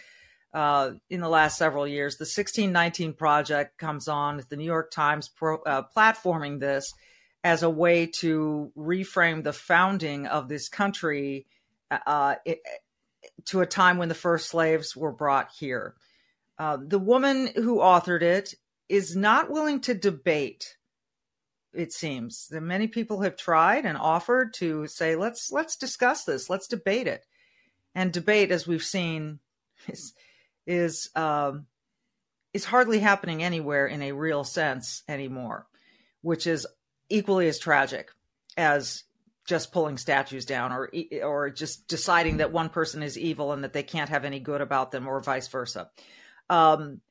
Uh, 0.54 0.92
in 1.10 1.20
the 1.20 1.28
last 1.28 1.58
several 1.58 1.86
years, 1.86 2.16
the 2.16 2.24
1619 2.24 3.12
Project 3.16 3.78
comes 3.78 4.08
on, 4.08 4.42
the 4.48 4.56
New 4.56 4.64
York 4.64 4.90
Times 4.90 5.28
pro, 5.28 5.58
uh, 5.64 5.82
platforming 5.98 6.62
this 6.62 6.94
as 7.46 7.62
a 7.62 7.70
way 7.70 8.08
to 8.08 8.72
reframe 8.76 9.44
the 9.44 9.54
founding 9.54 10.26
of 10.26 10.50
this 10.50 10.68
country 10.68 11.46
uh, 11.92 12.34
it, 12.44 12.60
to 13.46 13.62
a 13.62 13.68
time 13.68 14.00
when 14.00 14.10
the 14.10 14.16
first 14.16 14.50
slaves 14.50 14.96
were 14.96 15.12
brought 15.12 15.52
here. 15.52 15.94
Uh, 16.58 16.80
the 16.82 16.98
woman 16.98 17.48
who 17.54 17.78
authored 17.78 18.24
it 18.24 18.56
is 18.90 19.16
not 19.16 19.52
willing 19.52 19.80
to 19.80 19.94
debate 19.94 20.76
it 21.72 21.94
seems. 21.94 22.48
That 22.48 22.62
many 22.62 22.88
people 22.88 23.22
have 23.22 23.38
tried 23.38 23.86
and 23.86 23.98
offered 23.98 24.56
to 24.56 24.88
say 24.88 25.16
let's 25.16 25.52
let's 25.52 25.76
discuss 25.76 26.24
this. 26.24 26.50
Let's 26.50 26.68
debate 26.68 27.06
it. 27.06 27.28
And 27.94 28.12
debate 28.12 28.50
as 28.52 28.66
we've 28.66 28.84
seen 28.84 29.40
is 29.88 30.14
is 30.66 31.12
um, 31.16 31.68
is 32.56 32.66
hardly 32.66 33.00
happening 33.00 33.44
anywhere 33.44 33.86
in 33.86 34.02
a 34.02 34.14
real 34.14 34.44
sense 34.44 35.04
anymore 35.08 35.68
which 36.26 36.48
is 36.48 36.66
equally 37.10 37.48
as 37.48 37.60
tragic 37.60 38.12
as 38.58 39.04
just 39.48 39.72
pulling 39.72 39.98
statues 39.98 40.46
down 40.46 40.72
or 40.72 40.90
or 41.24 41.50
just 41.50 41.88
deciding 41.88 42.38
that 42.38 42.52
one 42.52 42.70
person 42.70 43.04
is 43.04 43.18
evil 43.18 43.52
and 43.52 43.64
that 43.64 43.74
they 43.74 43.84
can't 43.84 44.10
have 44.10 44.26
any 44.26 44.40
good 44.40 44.62
about 44.62 44.92
them 44.92 45.08
or 45.08 45.20
vice 45.20 45.48
versa 45.48 45.90
um, 46.50 47.02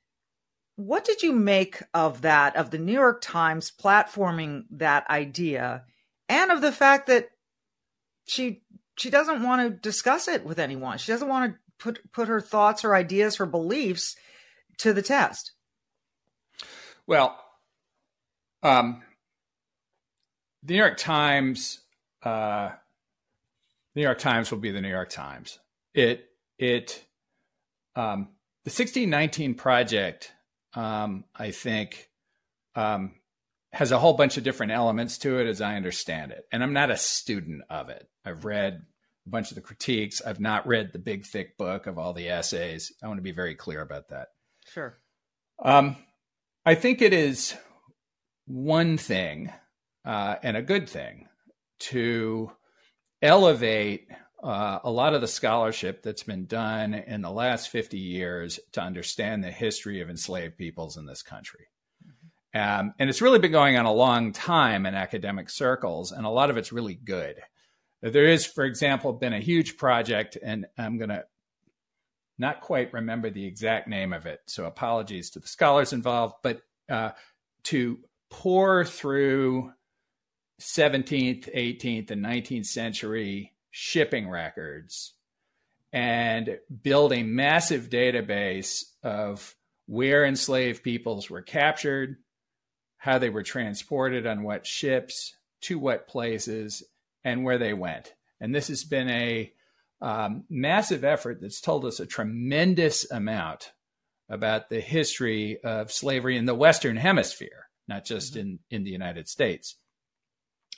what 0.76 1.04
did 1.04 1.22
you 1.22 1.32
make 1.32 1.82
of 1.92 2.22
that, 2.22 2.56
of 2.56 2.70
the 2.70 2.78
New 2.78 2.92
York 2.92 3.20
Times 3.20 3.70
platforming 3.70 4.64
that 4.72 5.08
idea, 5.08 5.84
and 6.28 6.50
of 6.50 6.60
the 6.60 6.72
fact 6.72 7.06
that 7.06 7.28
she 8.26 8.62
she 8.96 9.10
doesn't 9.10 9.42
want 9.42 9.62
to 9.62 9.70
discuss 9.70 10.28
it 10.28 10.44
with 10.44 10.58
anyone. 10.58 10.98
She 10.98 11.12
doesn't 11.12 11.28
want 11.28 11.52
to 11.52 11.58
put 11.78 12.12
put 12.12 12.28
her 12.28 12.40
thoughts, 12.40 12.82
her 12.82 12.94
ideas, 12.94 13.36
her 13.36 13.46
beliefs 13.46 14.16
to 14.78 14.92
the 14.92 15.02
test. 15.02 15.52
Well, 17.06 17.38
um, 18.62 19.02
the 20.64 20.74
New 20.74 20.78
York 20.78 20.96
Times, 20.96 21.80
uh, 22.22 22.70
New 23.94 24.02
York 24.02 24.18
Times 24.18 24.50
will 24.50 24.58
be 24.58 24.70
the 24.70 24.80
New 24.80 24.88
York 24.88 25.10
Times. 25.10 25.58
It 25.92 26.26
it 26.58 27.04
um, 27.94 28.28
the 28.64 28.70
1619 28.70 29.54
project, 29.54 30.32
um, 30.74 31.24
I 31.36 31.50
think, 31.50 32.08
um, 32.74 33.12
has 33.72 33.92
a 33.92 33.98
whole 33.98 34.14
bunch 34.14 34.36
of 34.36 34.44
different 34.44 34.72
elements 34.72 35.18
to 35.18 35.38
it, 35.38 35.46
as 35.46 35.60
I 35.60 35.76
understand 35.76 36.32
it. 36.32 36.44
And 36.50 36.62
I'm 36.62 36.72
not 36.72 36.90
a 36.90 36.96
student 36.96 37.62
of 37.68 37.90
it. 37.90 38.08
I've 38.24 38.44
read 38.44 38.82
a 39.26 39.30
bunch 39.30 39.50
of 39.50 39.56
the 39.56 39.60
critiques. 39.60 40.22
I've 40.22 40.40
not 40.40 40.66
read 40.66 40.92
the 40.92 40.98
big 40.98 41.24
thick 41.24 41.56
book 41.58 41.86
of 41.86 41.98
all 41.98 42.14
the 42.14 42.28
essays. 42.28 42.92
I 43.02 43.06
want 43.06 43.18
to 43.18 43.22
be 43.22 43.32
very 43.32 43.54
clear 43.54 43.80
about 43.80 44.08
that. 44.08 44.28
Sure. 44.72 44.96
Um, 45.62 45.96
I 46.64 46.74
think 46.74 47.02
it 47.02 47.12
is 47.12 47.54
one 48.46 48.96
thing 48.96 49.52
uh, 50.04 50.36
and 50.42 50.56
a 50.56 50.62
good 50.62 50.88
thing 50.88 51.28
to 51.78 52.50
elevate 53.22 54.08
uh, 54.42 54.78
a 54.84 54.90
lot 54.90 55.14
of 55.14 55.22
the 55.22 55.28
scholarship 55.28 56.02
that's 56.02 56.22
been 56.22 56.44
done 56.46 56.92
in 56.94 57.22
the 57.22 57.30
last 57.30 57.70
50 57.70 57.98
years 57.98 58.60
to 58.72 58.82
understand 58.82 59.42
the 59.42 59.50
history 59.50 60.00
of 60.00 60.10
enslaved 60.10 60.58
peoples 60.58 60.98
in 60.98 61.06
this 61.06 61.22
country. 61.22 61.68
Um, 62.54 62.94
and 62.98 63.10
it's 63.10 63.22
really 63.22 63.38
been 63.38 63.52
going 63.52 63.76
on 63.76 63.86
a 63.86 63.92
long 63.92 64.32
time 64.32 64.86
in 64.86 64.94
academic 64.94 65.50
circles, 65.50 66.12
and 66.12 66.24
a 66.24 66.30
lot 66.30 66.50
of 66.50 66.56
it's 66.56 66.72
really 66.72 66.94
good. 66.94 67.40
There 68.00 68.26
is, 68.26 68.46
for 68.46 68.64
example, 68.64 69.12
been 69.14 69.32
a 69.32 69.40
huge 69.40 69.76
project, 69.76 70.36
and 70.40 70.66
I'm 70.78 70.98
going 70.98 71.08
to 71.08 71.24
not 72.38 72.60
quite 72.60 72.92
remember 72.92 73.30
the 73.30 73.46
exact 73.46 73.88
name 73.88 74.12
of 74.12 74.26
it, 74.26 74.40
so 74.46 74.66
apologies 74.66 75.30
to 75.30 75.40
the 75.40 75.48
scholars 75.48 75.92
involved, 75.92 76.34
but 76.42 76.60
uh, 76.88 77.10
to 77.64 77.98
pour 78.30 78.84
through 78.84 79.72
17th, 80.60 81.54
18th, 81.54 82.10
and 82.10 82.24
19th 82.24 82.66
century 82.66 83.52
shipping 83.70 84.28
records 84.28 85.14
and 85.92 86.58
build 86.82 87.12
a 87.12 87.22
massive 87.22 87.88
database 87.88 88.82
of 89.02 89.54
where 89.86 90.24
enslaved 90.24 90.82
peoples 90.82 91.30
were 91.30 91.42
captured, 91.42 92.16
how 92.98 93.18
they 93.18 93.30
were 93.30 93.42
transported 93.42 94.26
on 94.26 94.42
what 94.42 94.66
ships, 94.66 95.36
to 95.60 95.78
what 95.78 96.08
places, 96.08 96.82
and 97.22 97.44
where 97.44 97.58
they 97.58 97.72
went. 97.72 98.12
And 98.40 98.54
this 98.54 98.68
has 98.68 98.84
been 98.84 99.08
a 99.08 99.52
um, 100.00 100.44
massive 100.50 101.04
effort 101.04 101.40
that's 101.40 101.60
told 101.60 101.84
us 101.84 102.00
a 102.00 102.06
tremendous 102.06 103.10
amount 103.10 103.72
about 104.28 104.68
the 104.70 104.80
history 104.80 105.58
of 105.62 105.92
slavery 105.92 106.36
in 106.36 106.44
the 106.44 106.54
Western 106.54 106.96
Hemisphere, 106.96 107.68
not 107.86 108.04
just 108.04 108.32
mm-hmm. 108.32 108.40
in, 108.40 108.58
in 108.70 108.84
the 108.84 108.90
United 108.90 109.28
States. 109.28 109.76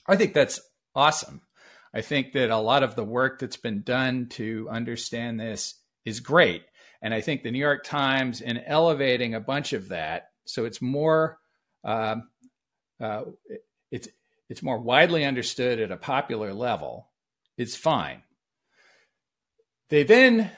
I 0.09 0.17
think 0.17 0.35
that's 0.35 0.61
awesome. 0.95 1.43
I 1.93 2.03
think 2.03 2.33
that 2.33 2.51
a 2.51 2.59
lot 2.59 2.83
of 2.83 2.95
the 2.95 3.05
work 3.05 3.39
that's 3.39 3.57
been 3.57 3.83
done 3.83 4.27
to 4.31 4.69
understand 4.71 5.41
this 5.41 5.75
is 6.05 6.21
great. 6.21 6.63
And 7.03 7.15
I 7.15 7.21
think 7.21 7.43
the 7.43 7.51
New 7.51 7.59
York 7.59 7.85
Times, 7.85 8.41
in 8.41 8.59
elevating 8.59 9.35
a 9.35 9.41
bunch 9.41 9.73
of 9.73 9.89
that, 9.89 10.31
so 10.45 10.65
it's 10.65 10.83
more, 10.83 11.39
uh, 11.85 12.17
uh, 13.01 13.23
it's 13.91 14.09
it's 14.49 14.63
more 14.63 14.79
widely 14.79 15.25
understood 15.25 15.81
at 15.81 15.91
a 15.91 15.97
popular 15.97 16.53
level, 16.55 17.09
it's 17.57 17.75
fine. 17.75 18.23
They 19.89 20.05
then 20.05 20.51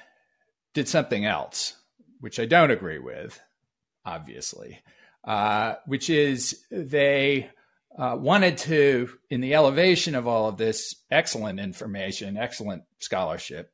did 0.74 0.88
something 0.88 1.24
else, 1.24 1.74
which 2.20 2.38
I 2.38 2.44
don't 2.44 2.70
agree 2.70 2.98
with, 2.98 3.40
obviously, 4.04 4.80
uh, 5.24 5.74
which 5.86 6.10
is 6.10 6.64
they 6.70 7.50
uh, 7.98 8.16
wanted 8.16 8.56
to, 8.56 9.10
in 9.28 9.40
the 9.40 9.54
elevation 9.54 10.14
of 10.14 10.28
all 10.28 10.48
of 10.48 10.56
this 10.56 10.94
excellent 11.10 11.58
information, 11.58 12.36
excellent 12.36 12.84
scholarship, 13.00 13.72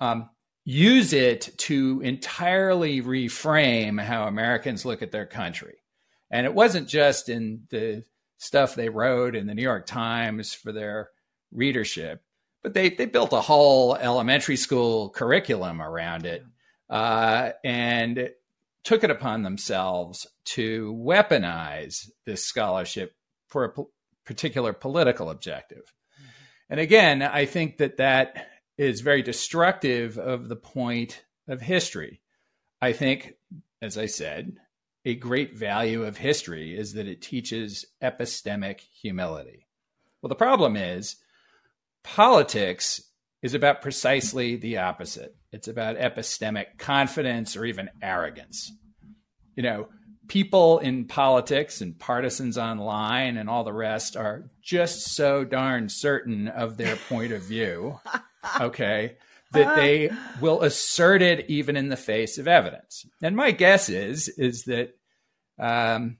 um, 0.00 0.28
use 0.64 1.12
it 1.12 1.54
to 1.56 2.00
entirely 2.02 3.00
reframe 3.00 4.00
how 4.02 4.26
Americans 4.26 4.84
look 4.84 5.02
at 5.02 5.12
their 5.12 5.26
country. 5.26 5.76
And 6.30 6.46
it 6.46 6.54
wasn't 6.54 6.88
just 6.88 7.28
in 7.28 7.62
the 7.70 8.02
stuff 8.38 8.74
they 8.74 8.88
wrote 8.88 9.36
in 9.36 9.46
the 9.46 9.54
New 9.54 9.62
York 9.62 9.86
Times 9.86 10.52
for 10.52 10.72
their 10.72 11.10
readership, 11.52 12.22
but 12.62 12.74
they, 12.74 12.90
they 12.90 13.06
built 13.06 13.32
a 13.32 13.40
whole 13.40 13.94
elementary 13.94 14.56
school 14.56 15.10
curriculum 15.10 15.80
around 15.80 16.26
it 16.26 16.44
uh, 16.90 17.50
and 17.62 18.30
took 18.82 19.04
it 19.04 19.10
upon 19.10 19.42
themselves 19.42 20.26
to 20.44 20.92
weaponize 20.94 22.10
this 22.26 22.44
scholarship 22.44 23.14
for 23.46 23.64
a 23.64 23.72
particular 24.24 24.72
political 24.72 25.30
objective. 25.30 25.92
And 26.68 26.80
again, 26.80 27.22
I 27.22 27.44
think 27.44 27.78
that 27.78 27.98
that 27.98 28.48
is 28.78 29.00
very 29.00 29.22
destructive 29.22 30.18
of 30.18 30.48
the 30.48 30.56
point 30.56 31.24
of 31.46 31.60
history. 31.60 32.20
I 32.80 32.92
think, 32.92 33.34
as 33.80 33.96
I 33.96 34.06
said, 34.06 34.56
a 35.04 35.14
great 35.14 35.56
value 35.56 36.04
of 36.04 36.16
history 36.16 36.76
is 36.76 36.94
that 36.94 37.06
it 37.06 37.20
teaches 37.20 37.84
epistemic 38.02 38.80
humility. 38.80 39.66
Well, 40.22 40.28
the 40.28 40.34
problem 40.34 40.76
is 40.76 41.16
politics 42.02 43.02
is 43.42 43.52
about 43.52 43.82
precisely 43.82 44.56
the 44.56 44.78
opposite. 44.78 45.36
It's 45.52 45.68
about 45.68 45.98
epistemic 45.98 46.78
confidence 46.78 47.56
or 47.56 47.66
even 47.66 47.90
arrogance. 48.02 48.72
You 49.54 49.62
know, 49.62 49.88
people 50.28 50.78
in 50.78 51.06
politics 51.06 51.80
and 51.80 51.98
partisans 51.98 52.58
online 52.58 53.36
and 53.36 53.48
all 53.48 53.64
the 53.64 53.72
rest 53.72 54.16
are 54.16 54.50
just 54.62 55.14
so 55.14 55.44
darn 55.44 55.88
certain 55.88 56.48
of 56.48 56.76
their 56.76 56.96
point 56.96 57.32
of 57.32 57.42
view, 57.42 58.00
okay, 58.60 59.16
that 59.52 59.76
they 59.76 60.10
will 60.40 60.62
assert 60.62 61.22
it 61.22 61.48
even 61.48 61.76
in 61.76 61.88
the 61.88 61.96
face 61.96 62.38
of 62.38 62.48
evidence. 62.48 63.06
And 63.22 63.36
my 63.36 63.50
guess 63.50 63.88
is 63.88 64.28
is 64.28 64.64
that 64.64 64.96
um, 65.58 66.18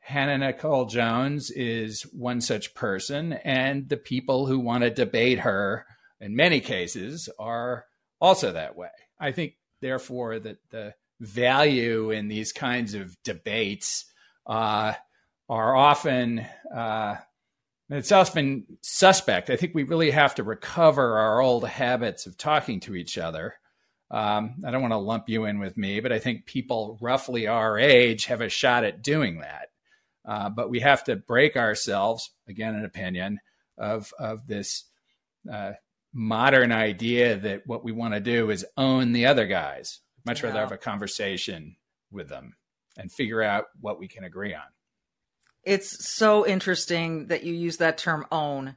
Hannah 0.00 0.52
Nikole 0.52 0.88
Jones 0.88 1.50
is 1.50 2.02
one 2.02 2.40
such 2.40 2.74
person, 2.74 3.34
and 3.34 3.88
the 3.88 3.96
people 3.96 4.46
who 4.46 4.58
want 4.58 4.82
to 4.82 4.90
debate 4.90 5.40
her, 5.40 5.86
in 6.20 6.34
many 6.34 6.60
cases, 6.60 7.28
are 7.38 7.84
also 8.20 8.52
that 8.52 8.76
way. 8.76 8.88
I 9.18 9.32
think, 9.32 9.54
therefore, 9.80 10.38
that 10.38 10.58
the 10.70 10.94
value 11.20 12.10
in 12.10 12.28
these 12.28 12.52
kinds 12.52 12.94
of 12.94 13.16
debates 13.22 14.06
uh, 14.46 14.94
are 15.48 15.76
often 15.76 16.46
uh, 16.74 17.16
it's 17.90 18.12
often 18.12 18.66
suspect. 18.82 19.50
I 19.50 19.56
think 19.56 19.74
we 19.74 19.82
really 19.82 20.12
have 20.12 20.36
to 20.36 20.44
recover 20.44 21.18
our 21.18 21.40
old 21.40 21.66
habits 21.66 22.26
of 22.26 22.38
talking 22.38 22.78
to 22.80 22.94
each 22.94 23.18
other. 23.18 23.54
Um, 24.12 24.56
I 24.64 24.70
don't 24.70 24.82
want 24.82 24.92
to 24.92 24.98
lump 24.98 25.28
you 25.28 25.44
in 25.44 25.58
with 25.58 25.76
me, 25.76 25.98
but 26.00 26.12
I 26.12 26.20
think 26.20 26.46
people 26.46 26.98
roughly 27.00 27.48
our 27.48 27.78
age 27.78 28.26
have 28.26 28.40
a 28.40 28.48
shot 28.48 28.84
at 28.84 29.02
doing 29.02 29.40
that. 29.40 29.68
Uh, 30.24 30.50
but 30.50 30.70
we 30.70 30.80
have 30.80 31.02
to 31.04 31.16
break 31.16 31.56
ourselves, 31.56 32.30
again, 32.48 32.74
an 32.74 32.84
opinion 32.84 33.40
of 33.76 34.12
of 34.18 34.46
this 34.46 34.84
uh, 35.52 35.72
modern 36.12 36.70
idea 36.70 37.36
that 37.38 37.66
what 37.66 37.84
we 37.84 37.92
want 37.92 38.14
to 38.14 38.20
do 38.20 38.50
is 38.50 38.66
own 38.76 39.12
the 39.12 39.26
other 39.26 39.46
guys 39.46 40.00
much 40.26 40.42
rather 40.42 40.60
have 40.60 40.72
a 40.72 40.76
conversation 40.76 41.76
with 42.10 42.28
them 42.28 42.56
and 42.96 43.10
figure 43.10 43.42
out 43.42 43.66
what 43.80 43.98
we 43.98 44.08
can 44.08 44.24
agree 44.24 44.54
on. 44.54 44.62
It's 45.64 46.08
so 46.08 46.46
interesting 46.46 47.26
that 47.26 47.44
you 47.44 47.52
use 47.52 47.78
that 47.78 47.98
term 47.98 48.26
own. 48.32 48.76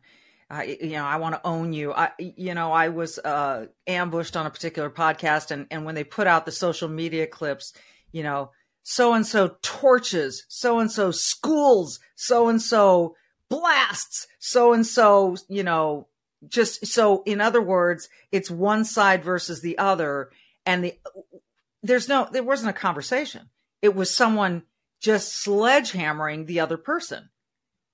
I, 0.49 0.77
you 0.81 0.91
know, 0.91 1.05
I 1.05 1.15
want 1.17 1.35
to 1.35 1.41
own 1.47 1.73
you. 1.73 1.93
I, 1.93 2.11
you 2.19 2.53
know, 2.53 2.71
I 2.71 2.89
was 2.89 3.17
uh, 3.17 3.67
ambushed 3.87 4.35
on 4.35 4.45
a 4.45 4.51
particular 4.51 4.89
podcast, 4.89 5.51
and 5.51 5.65
and 5.71 5.85
when 5.85 5.95
they 5.95 6.03
put 6.03 6.27
out 6.27 6.45
the 6.45 6.51
social 6.51 6.89
media 6.89 7.25
clips, 7.25 7.73
you 8.11 8.21
know, 8.21 8.51
so 8.83 9.13
and 9.13 9.25
so 9.25 9.55
torches, 9.61 10.45
so 10.49 10.79
and 10.79 10.91
so 10.91 11.11
schools, 11.11 11.99
so 12.15 12.49
and 12.49 12.61
so 12.61 13.15
blasts, 13.49 14.27
so 14.39 14.73
and 14.73 14.85
so, 14.85 15.37
you 15.47 15.63
know, 15.63 16.07
just 16.47 16.85
so. 16.85 17.23
In 17.25 17.39
other 17.41 17.61
words, 17.61 18.09
it's 18.31 18.51
one 18.51 18.83
side 18.83 19.23
versus 19.23 19.61
the 19.61 19.77
other, 19.77 20.29
and 20.65 20.83
the 20.83 20.99
there's 21.81 22.07
no 22.07 22.27
there 22.31 22.43
wasn't 22.43 22.69
a 22.69 22.79
conversation. 22.79 23.49
It 23.81 23.95
was 23.95 24.15
someone 24.15 24.63
just 25.01 25.45
sledgehammering 25.45 26.45
the 26.45 26.59
other 26.61 26.77
person 26.77 27.29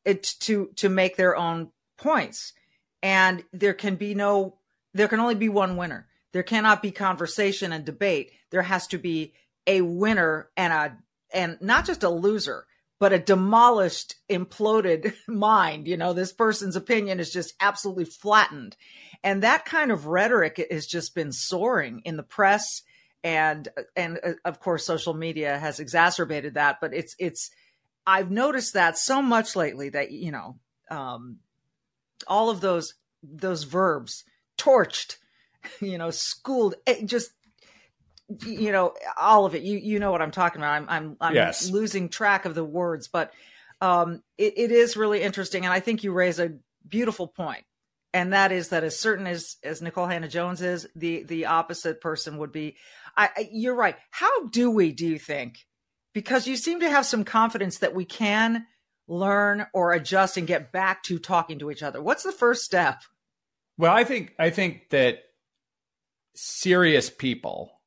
it 0.06 0.24
to 0.42 0.70
to 0.76 0.90
make 0.90 1.18
their 1.18 1.36
own 1.36 1.72
points. 1.98 2.54
And 3.02 3.44
there 3.54 3.74
can 3.74 3.96
be 3.96 4.16
no 4.16 4.58
there 4.94 5.08
can 5.08 5.20
only 5.20 5.36
be 5.36 5.50
one 5.50 5.78
winner. 5.78 6.08
There 6.34 6.44
cannot 6.44 6.82
be 6.82 6.92
conversation 6.92 7.72
and 7.72 7.86
debate. 7.86 8.32
There 8.52 8.62
has 8.62 8.88
to 8.88 8.98
be 8.98 9.34
a 9.68 9.82
winner 9.82 10.50
and 10.58 10.74
a 10.74 10.98
and 11.34 11.58
not 11.62 11.86
just 11.86 12.04
a 12.04 12.10
loser, 12.10 12.66
but 13.00 13.14
a 13.14 13.20
demolished, 13.20 14.16
imploded 14.30 15.14
mind. 15.28 15.88
You 15.88 15.98
know, 15.98 16.14
this 16.14 16.34
person's 16.34 16.76
opinion 16.76 17.20
is 17.20 17.32
just 17.32 17.54
absolutely 17.60 18.06
flattened. 18.06 18.76
And 19.24 19.44
that 19.44 19.66
kind 19.66 19.92
of 19.92 20.06
rhetoric 20.06 20.66
has 20.72 20.86
just 20.86 21.16
been 21.16 21.32
soaring 21.32 22.02
in 22.06 22.18
the 22.18 22.24
press 22.24 22.82
and 23.22 23.68
and 23.98 24.18
uh, 24.24 24.32
of 24.46 24.62
course 24.62 24.86
social 24.86 25.14
media 25.14 25.60
has 25.60 25.82
exacerbated 25.82 26.54
that 26.54 26.78
but 26.80 26.94
it's 26.94 27.18
it's 27.20 27.52
i've 28.08 28.32
noticed 28.32 28.76
that 28.76 28.98
so 28.98 29.22
much 29.22 29.58
lately 29.58 29.90
that 29.90 30.10
you 30.12 30.32
know 30.32 30.58
um, 30.90 31.40
all 32.28 32.50
of 32.50 32.62
those 32.62 32.94
those 33.24 33.64
verbs, 33.64 34.24
torched, 34.58 35.18
you 35.82 35.98
know, 35.98 36.12
schooled, 36.12 36.76
eh, 36.88 37.04
just 37.06 37.32
you 38.46 38.72
know, 38.72 38.94
all 39.20 39.46
of 39.46 39.56
it. 39.56 39.64
You 39.64 39.78
you 39.78 40.00
know 40.00 40.12
what 40.12 40.22
I'm 40.22 40.32
talking 40.32 40.62
about. 40.62 40.74
I'm 40.74 40.90
I'm, 40.90 41.18
I'm 41.20 41.36
yes. 41.36 41.70
losing 41.70 42.10
track 42.10 42.46
of 42.46 42.56
the 42.56 42.64
words, 42.64 43.08
but 43.08 43.34
um, 43.82 44.22
it, 44.38 44.54
it 44.58 44.72
is 44.72 44.98
really 44.98 45.22
interesting, 45.22 45.66
and 45.66 45.74
I 45.74 45.80
think 45.80 46.04
you 46.04 46.12
raise 46.12 46.40
a 46.40 46.54
beautiful 46.88 47.28
point, 47.28 47.64
and 48.14 48.34
that 48.34 48.52
is 48.52 48.70
that 48.70 48.84
as 48.84 49.00
certain 49.00 49.28
as 49.28 49.58
as 49.64 49.82
Nikole 49.82 50.10
Hannah 50.12 50.28
Jones 50.28 50.62
is, 50.62 50.88
the 50.96 51.24
the 51.24 51.46
opposite 51.48 52.02
person 52.02 52.38
would 52.38 52.52
be. 52.52 52.76
I, 53.18 53.30
I 53.36 53.50
you're 53.52 53.76
right. 53.76 53.96
How 54.12 54.48
do 54.48 54.70
we? 54.70 54.92
Do 54.92 55.08
you 55.08 55.20
think? 55.20 55.58
Because 56.14 56.48
you 56.48 56.58
seem 56.58 56.82
to 56.82 56.90
have 56.90 57.06
some 57.06 57.24
confidence 57.24 57.80
that 57.80 57.96
we 57.96 58.06
can 58.06 58.66
learn 59.08 59.66
or 59.74 59.92
adjust 59.94 60.38
and 60.38 60.48
get 60.48 60.72
back 60.72 61.04
to 61.04 61.18
talking 61.18 61.60
to 61.60 61.72
each 61.72 61.84
other. 61.84 62.02
What's 62.02 62.24
the 62.24 62.32
first 62.32 62.64
step? 62.64 63.02
Well, 63.78 63.94
I 63.94 64.04
think 64.04 64.36
I 64.38 64.50
think 64.50 64.90
that 64.92 65.20
serious 66.36 67.10
people 67.10 67.79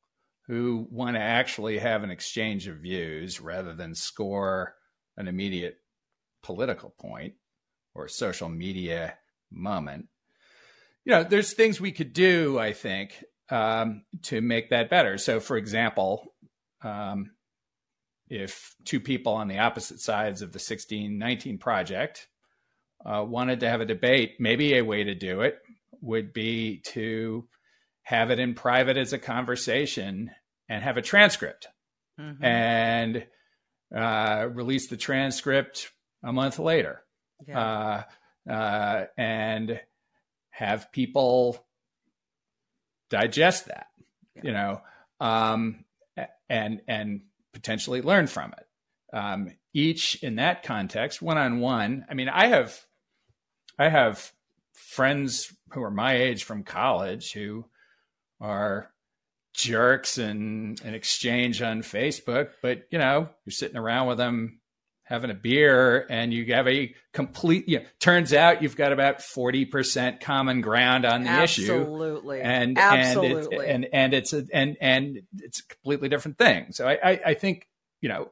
who 0.47 0.87
want 0.89 1.15
to 1.15 1.21
actually 1.21 1.77
have 1.77 2.03
an 2.03 2.11
exchange 2.11 2.67
of 2.67 2.77
views 2.77 3.39
rather 3.39 3.73
than 3.73 3.95
score 3.95 4.75
an 5.17 5.27
immediate 5.27 5.77
political 6.41 6.89
point 6.89 7.33
or 7.95 8.07
social 8.07 8.49
media 8.49 9.15
moment. 9.51 10.07
You 11.05 11.13
know, 11.13 11.23
there's 11.23 11.53
things 11.53 11.79
we 11.79 11.91
could 11.91 12.13
do, 12.13 12.59
I 12.59 12.73
think, 12.73 13.23
um, 13.49 14.03
to 14.23 14.41
make 14.41 14.69
that 14.69 14.89
better. 14.89 15.17
So, 15.17 15.39
for 15.39 15.57
example, 15.57 16.33
um, 16.81 17.31
if 18.29 18.75
two 18.85 18.99
people 18.99 19.33
on 19.33 19.47
the 19.47 19.59
opposite 19.59 19.99
sides 19.99 20.41
of 20.41 20.51
the 20.51 20.57
1619 20.57 21.57
project 21.57 22.27
uh, 23.05 23.23
wanted 23.27 23.59
to 23.61 23.69
have 23.69 23.81
a 23.81 23.85
debate, 23.85 24.35
maybe 24.39 24.75
a 24.75 24.83
way 24.83 25.03
to 25.03 25.13
do 25.13 25.41
it 25.41 25.59
would 26.01 26.33
be 26.33 26.81
to 26.85 27.47
have 28.03 28.31
it 28.31 28.39
in 28.39 28.53
private 28.53 28.97
as 28.97 29.13
a 29.13 29.17
conversation 29.17 30.31
and 30.69 30.83
have 30.83 30.97
a 30.97 31.01
transcript 31.01 31.67
mm-hmm. 32.19 32.43
and 32.43 33.25
uh, 33.95 34.47
release 34.51 34.87
the 34.87 34.97
transcript 34.97 35.91
a 36.23 36.33
month 36.33 36.59
later 36.59 37.03
yeah. 37.47 38.03
uh, 38.47 38.51
uh, 38.51 39.05
and 39.17 39.79
have 40.49 40.91
people 40.91 41.65
digest 43.09 43.65
that, 43.67 43.87
yeah. 44.35 44.41
you 44.43 44.51
know, 44.51 44.81
um, 45.19 45.85
and 46.49 46.81
and 46.87 47.21
potentially 47.53 48.01
learn 48.01 48.27
from 48.27 48.53
it. 48.53 49.15
Um, 49.15 49.51
each 49.73 50.21
in 50.23 50.35
that 50.35 50.63
context, 50.63 51.21
one 51.21 51.37
on 51.37 51.59
one. 51.59 52.05
I 52.09 52.13
mean, 52.13 52.29
I 52.29 52.47
have 52.47 52.79
I 53.77 53.89
have 53.89 54.31
friends 54.73 55.53
who 55.71 55.83
are 55.83 55.91
my 55.91 56.15
age 56.15 56.43
from 56.43 56.63
college 56.63 57.33
who 57.33 57.65
are 58.39 58.91
jerks 59.53 60.17
and 60.17 60.81
an 60.81 60.93
exchange 60.93 61.61
on 61.61 61.81
Facebook, 61.81 62.49
but 62.61 62.83
you 62.89 62.97
know, 62.97 63.29
you're 63.45 63.51
sitting 63.51 63.77
around 63.77 64.07
with 64.07 64.17
them 64.17 64.59
having 65.05 65.29
a 65.29 65.35
beer 65.35 66.07
and 66.09 66.33
you 66.33 66.53
have 66.53 66.67
a 66.67 66.93
complete 67.11 67.67
you 67.67 67.79
know, 67.79 67.85
turns 67.99 68.33
out 68.33 68.63
you've 68.63 68.77
got 68.77 68.93
about 68.93 69.19
40% 69.19 70.21
common 70.21 70.61
ground 70.61 71.05
on 71.05 71.23
the 71.23 71.29
Absolutely. 71.29 72.39
issue 72.39 72.47
and 72.47 72.77
Absolutely. 72.77 73.67
and 73.67 73.83
it's, 73.83 73.93
and 73.93 73.93
and 73.93 74.13
it's 74.13 74.33
a 74.33 74.45
and 74.53 74.77
and 74.79 75.21
it's 75.39 75.59
a 75.59 75.67
completely 75.67 76.09
different 76.09 76.37
thing 76.37 76.67
so 76.71 76.87
I, 76.87 76.93
I 77.03 77.21
i 77.27 77.33
think 77.33 77.67
you 78.01 78.09
know 78.09 78.31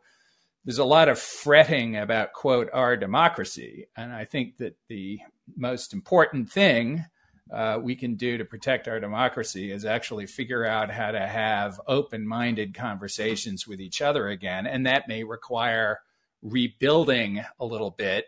there's 0.63 0.77
a 0.77 0.85
lot 0.85 1.09
of 1.09 1.19
fretting 1.19 1.97
about 1.97 2.33
quote 2.33 2.69
our 2.71 2.95
democracy 2.95 3.87
and 3.97 4.13
i 4.13 4.23
think 4.23 4.57
that 4.57 4.77
the 4.87 5.19
most 5.57 5.93
important 5.93 6.49
thing 6.51 7.05
uh, 7.51 7.77
we 7.81 7.95
can 7.95 8.15
do 8.15 8.37
to 8.37 8.45
protect 8.45 8.87
our 8.87 8.99
democracy 8.99 9.71
is 9.71 9.83
actually 9.83 10.25
figure 10.25 10.65
out 10.65 10.89
how 10.89 11.11
to 11.11 11.19
have 11.19 11.81
open 11.85 12.25
minded 12.25 12.73
conversations 12.73 13.67
with 13.67 13.81
each 13.81 14.01
other 14.01 14.29
again. 14.29 14.65
And 14.65 14.85
that 14.85 15.07
may 15.07 15.23
require 15.23 15.99
rebuilding 16.41 17.43
a 17.59 17.65
little 17.65 17.91
bit 17.91 18.27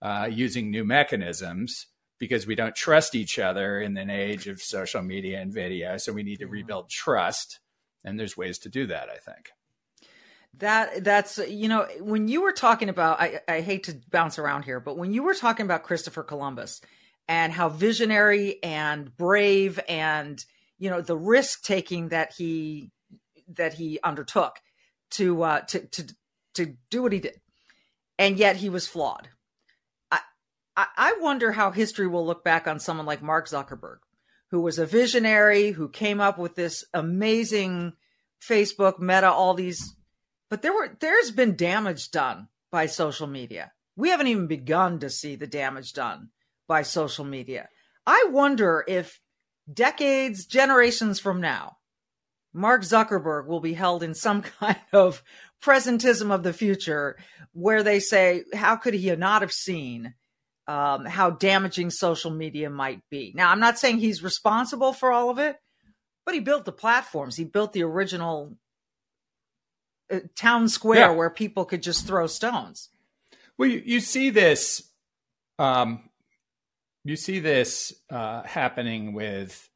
uh, 0.00 0.28
using 0.30 0.70
new 0.70 0.84
mechanisms 0.84 1.86
because 2.18 2.46
we 2.46 2.54
don't 2.54 2.74
trust 2.74 3.14
each 3.14 3.38
other 3.38 3.80
in 3.80 3.96
an 3.96 4.08
age 4.10 4.46
of 4.46 4.62
social 4.62 5.02
media 5.02 5.40
and 5.40 5.52
video. 5.52 5.96
So 5.96 6.12
we 6.12 6.22
need 6.22 6.38
to 6.38 6.46
rebuild 6.46 6.88
trust. 6.90 7.58
And 8.04 8.20
there's 8.20 8.36
ways 8.36 8.58
to 8.60 8.68
do 8.68 8.86
that, 8.86 9.08
I 9.08 9.16
think. 9.16 9.50
That 10.58 11.04
that's 11.04 11.38
you 11.38 11.68
know 11.68 11.86
when 12.00 12.26
you 12.26 12.42
were 12.42 12.52
talking 12.52 12.88
about 12.88 13.20
I, 13.20 13.40
I 13.46 13.60
hate 13.60 13.84
to 13.84 13.96
bounce 14.10 14.36
around 14.36 14.64
here, 14.64 14.80
but 14.80 14.98
when 14.98 15.12
you 15.12 15.22
were 15.22 15.34
talking 15.34 15.64
about 15.64 15.84
Christopher 15.84 16.24
Columbus 16.24 16.80
and 17.28 17.52
how 17.52 17.68
visionary 17.68 18.62
and 18.62 19.16
brave 19.16 19.78
and 19.88 20.44
you 20.78 20.90
know 20.90 21.00
the 21.00 21.16
risk 21.16 21.62
taking 21.62 22.08
that 22.08 22.32
he 22.36 22.90
that 23.48 23.74
he 23.74 23.98
undertook 24.02 24.56
to 25.10 25.42
uh, 25.42 25.60
to 25.60 25.86
to 25.86 26.14
to 26.54 26.76
do 26.90 27.02
what 27.02 27.12
he 27.12 27.20
did, 27.20 27.40
and 28.18 28.38
yet 28.38 28.56
he 28.56 28.68
was 28.68 28.86
flawed. 28.86 29.28
I 30.80 30.86
I 30.96 31.16
wonder 31.20 31.52
how 31.52 31.70
history 31.70 32.06
will 32.06 32.24
look 32.24 32.44
back 32.44 32.66
on 32.66 32.80
someone 32.80 33.06
like 33.06 33.22
Mark 33.22 33.48
Zuckerberg, 33.48 33.98
who 34.50 34.60
was 34.60 34.78
a 34.78 34.86
visionary, 34.86 35.72
who 35.72 35.88
came 35.88 36.20
up 36.20 36.38
with 36.38 36.54
this 36.54 36.84
amazing 36.94 37.92
Facebook, 38.42 38.98
Meta, 38.98 39.30
all 39.30 39.54
these, 39.54 39.94
but 40.48 40.62
there 40.62 40.72
were 40.72 40.96
there's 41.00 41.30
been 41.30 41.56
damage 41.56 42.10
done 42.10 42.48
by 42.70 42.86
social 42.86 43.26
media. 43.26 43.72
We 43.96 44.10
haven't 44.10 44.28
even 44.28 44.46
begun 44.46 45.00
to 45.00 45.10
see 45.10 45.36
the 45.36 45.46
damage 45.46 45.92
done 45.92 46.30
by 46.70 46.82
social 46.82 47.24
media. 47.24 47.68
I 48.06 48.28
wonder 48.30 48.84
if 48.86 49.18
decades, 49.70 50.46
generations 50.46 51.18
from 51.18 51.40
now, 51.40 51.78
Mark 52.54 52.82
Zuckerberg 52.82 53.48
will 53.48 53.58
be 53.58 53.74
held 53.74 54.04
in 54.04 54.14
some 54.14 54.42
kind 54.60 54.78
of 54.92 55.24
presentism 55.60 56.30
of 56.30 56.44
the 56.44 56.52
future 56.52 57.18
where 57.52 57.82
they 57.82 57.98
say, 57.98 58.44
how 58.54 58.76
could 58.76 58.94
he 58.94 59.14
not 59.16 59.42
have 59.42 59.52
seen 59.52 60.14
um, 60.68 61.06
how 61.06 61.30
damaging 61.30 61.90
social 61.90 62.30
media 62.30 62.70
might 62.70 63.00
be? 63.10 63.32
Now, 63.34 63.50
I'm 63.50 63.58
not 63.58 63.80
saying 63.80 63.98
he's 63.98 64.22
responsible 64.22 64.92
for 64.92 65.10
all 65.10 65.28
of 65.28 65.40
it, 65.40 65.56
but 66.24 66.34
he 66.34 66.40
built 66.40 66.66
the 66.66 66.72
platforms. 66.72 67.34
He 67.34 67.42
built 67.42 67.72
the 67.72 67.82
original 67.82 68.56
uh, 70.08 70.20
town 70.36 70.68
square 70.68 71.10
yeah. 71.10 71.10
where 71.10 71.30
people 71.30 71.64
could 71.64 71.82
just 71.82 72.06
throw 72.06 72.28
stones. 72.28 72.90
Well, 73.58 73.68
you, 73.68 73.82
you 73.84 73.98
see 73.98 74.30
this 74.30 74.88
um, 75.58 76.09
you 77.04 77.16
see 77.16 77.38
this 77.40 77.92
uh, 78.10 78.42
happening 78.42 79.12
with 79.12 79.68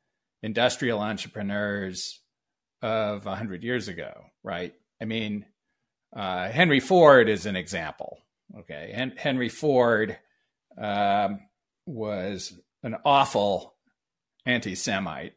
industrial 0.42 1.00
entrepreneurs 1.00 2.20
of 2.82 3.24
100 3.24 3.62
years 3.62 3.88
ago, 3.88 4.12
right? 4.42 4.74
I 5.00 5.06
mean, 5.06 5.46
uh, 6.14 6.48
Henry 6.48 6.80
Ford 6.80 7.28
is 7.28 7.46
an 7.46 7.56
example. 7.56 8.18
Okay. 8.58 8.92
Hen- 8.94 9.16
Henry 9.16 9.48
Ford 9.48 10.18
um, 10.78 11.40
was 11.86 12.52
an 12.82 12.96
awful 13.04 13.74
anti 14.46 14.74
Semite. 14.74 15.34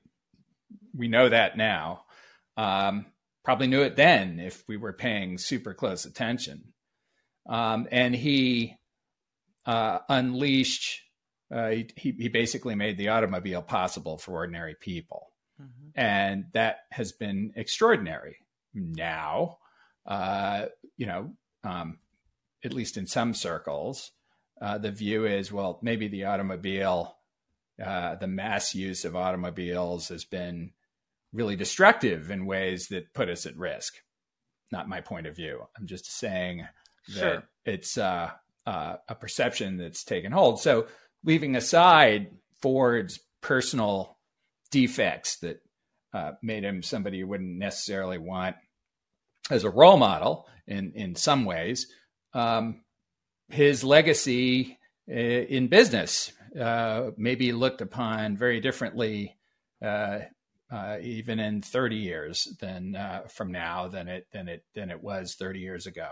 We 0.95 1.08
know 1.08 1.30
that 1.30 1.58
now. 1.58 2.04
Um, 2.58 3.06
probably 3.43 3.67
knew 3.67 3.84
it 3.84 3.95
then 3.95 4.39
if 4.39 4.63
we 4.67 4.78
were 4.78 4.93
paying 4.93 5.38
super 5.38 5.73
close 5.73 6.06
attention. 6.06 6.73
Um, 7.47 7.88
and 7.91 8.13
he 8.13 8.76
uh, 9.65 10.00
unleashed 10.10 11.02
uh, 11.54 11.70
he, 11.70 11.88
he 11.96 12.30
basically 12.30 12.76
made 12.76 12.98
the 12.98 13.10
automobile 13.10 13.62
possible 13.62 14.18
for 14.18 14.34
ordinary 14.34 14.76
people. 14.80 15.28
Mm-hmm. 15.62 16.00
And 16.00 16.46
that 16.54 16.80
has 16.92 17.12
been 17.12 17.54
extraordinary. 17.56 18.38
Now, 18.74 19.58
uh, 20.06 20.66
you 20.98 21.06
know, 21.06 21.32
um, 21.64 22.00
at 22.64 22.74
least 22.74 22.98
in 22.98 23.08
some 23.08 23.34
circles, 23.34 24.12
uh, 24.62 24.78
the 24.78 24.92
view 24.92 25.26
is 25.26 25.52
well, 25.52 25.80
maybe 25.82 26.08
the 26.08 26.26
automobile, 26.26 27.18
uh, 27.84 28.16
the 28.16 28.28
mass 28.28 28.74
use 28.76 29.06
of 29.06 29.16
automobiles 29.16 30.10
has 30.10 30.26
been 30.26 30.72
really 31.34 31.56
destructive 31.56 32.32
in 32.32 32.46
ways 32.46 32.88
that 32.88 33.14
put 33.14 33.30
us 33.30 33.46
at 33.46 33.58
risk. 33.58 33.96
Not 34.72 34.90
my 34.90 35.02
point 35.02 35.28
of 35.28 35.36
view. 35.36 35.62
I'm 35.78 35.88
just 35.88 36.12
saying 36.12 36.68
that 37.16 37.20
sure. 37.20 37.44
it's 37.66 37.98
uh, 37.98 38.32
uh, 38.66 38.98
a 39.08 39.16
perception 39.16 39.78
that's 39.78 40.04
taken 40.04 40.32
hold. 40.32 40.60
So, 40.60 40.88
leaving 41.28 41.58
aside 41.58 42.32
Ford's 42.62 43.20
personal 43.42 44.18
defects 44.72 45.38
that 45.40 45.62
uh, 46.13 46.32
made 46.42 46.63
him 46.63 46.82
somebody 46.82 47.18
you 47.18 47.28
wouldn't 47.28 47.60
necessarily 47.60 48.18
want 48.18 48.56
as 49.52 49.66
a 49.66 49.70
role 49.70 49.98
model 49.98 50.48
in 50.66 50.94
in 50.94 51.16
some 51.16 51.46
ways, 51.46 51.88
um, 52.34 52.82
his 53.50 53.84
legacy 53.84 54.78
uh, 55.10 55.13
in 55.13 55.68
business 55.68 56.32
uh, 56.60 57.12
maybe 57.18 57.52
looked 57.52 57.82
upon 57.82 58.38
very 58.38 58.60
differently. 58.60 59.36
Uh, 59.80 60.20
uh 60.70 60.98
even 61.02 61.40
in 61.40 61.62
30 61.62 61.96
years 61.96 62.48
than 62.60 62.96
uh, 62.96 63.22
from 63.30 63.52
now 63.52 63.88
than 63.88 64.08
it 64.08 64.28
than 64.32 64.50
it 64.50 64.63
than 64.74 64.90
it 64.90 65.02
was 65.02 65.36
30 65.36 65.60
years 65.60 65.86
ago. 65.88 66.10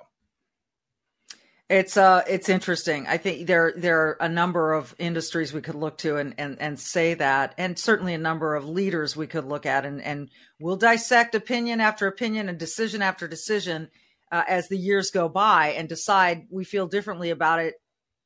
It's 1.67 1.97
uh 1.97 2.21
it's 2.28 2.47
interesting. 2.47 3.08
I 3.08 3.17
think 3.17 3.47
there 3.47 3.73
there 3.75 3.99
are 4.01 4.17
a 4.19 4.30
number 4.30 4.73
of 4.73 4.93
industries 4.99 5.51
we 5.51 5.62
could 5.62 5.73
look 5.73 5.97
to 5.99 6.17
and 6.17 6.36
and 6.38 6.62
and 6.62 6.80
say 6.80 7.15
that, 7.15 7.56
and 7.58 7.78
certainly 7.78 8.13
a 8.13 8.19
number 8.19 8.54
of 8.54 8.69
leaders 8.69 9.15
we 9.15 9.25
could 9.25 9.45
look 9.45 9.65
at, 9.65 9.84
and 9.84 9.99
and 9.99 10.30
we'll 10.60 10.75
dissect 10.75 11.34
opinion 11.34 11.82
after 11.82 12.06
opinion 12.06 12.49
and 12.49 12.60
decision 12.60 13.01
after 13.01 13.28
decision 13.28 13.89
uh, 14.32 14.43
as 14.47 14.67
the 14.67 14.78
years 14.78 15.10
go 15.10 15.28
by, 15.28 15.69
and 15.69 15.89
decide 15.89 16.45
we 16.51 16.63
feel 16.63 16.86
differently 16.86 17.32
about 17.32 17.60
it 17.60 17.73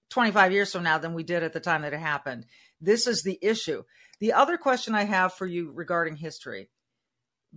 25 0.10 0.52
years 0.52 0.74
from 0.74 0.84
now 0.84 0.98
than 0.98 1.14
we 1.14 1.24
did 1.24 1.42
at 1.42 1.54
the 1.54 1.62
time 1.62 1.84
that 1.84 1.94
it 1.94 2.00
happened. 2.00 2.46
This 2.82 3.08
is 3.08 3.24
the 3.24 3.40
issue. 3.42 3.84
The 4.20 4.34
other 4.34 4.58
question 4.58 4.96
I 4.96 5.06
have 5.06 5.34
for 5.34 5.48
you 5.48 5.72
regarding 5.72 6.18
history, 6.18 6.70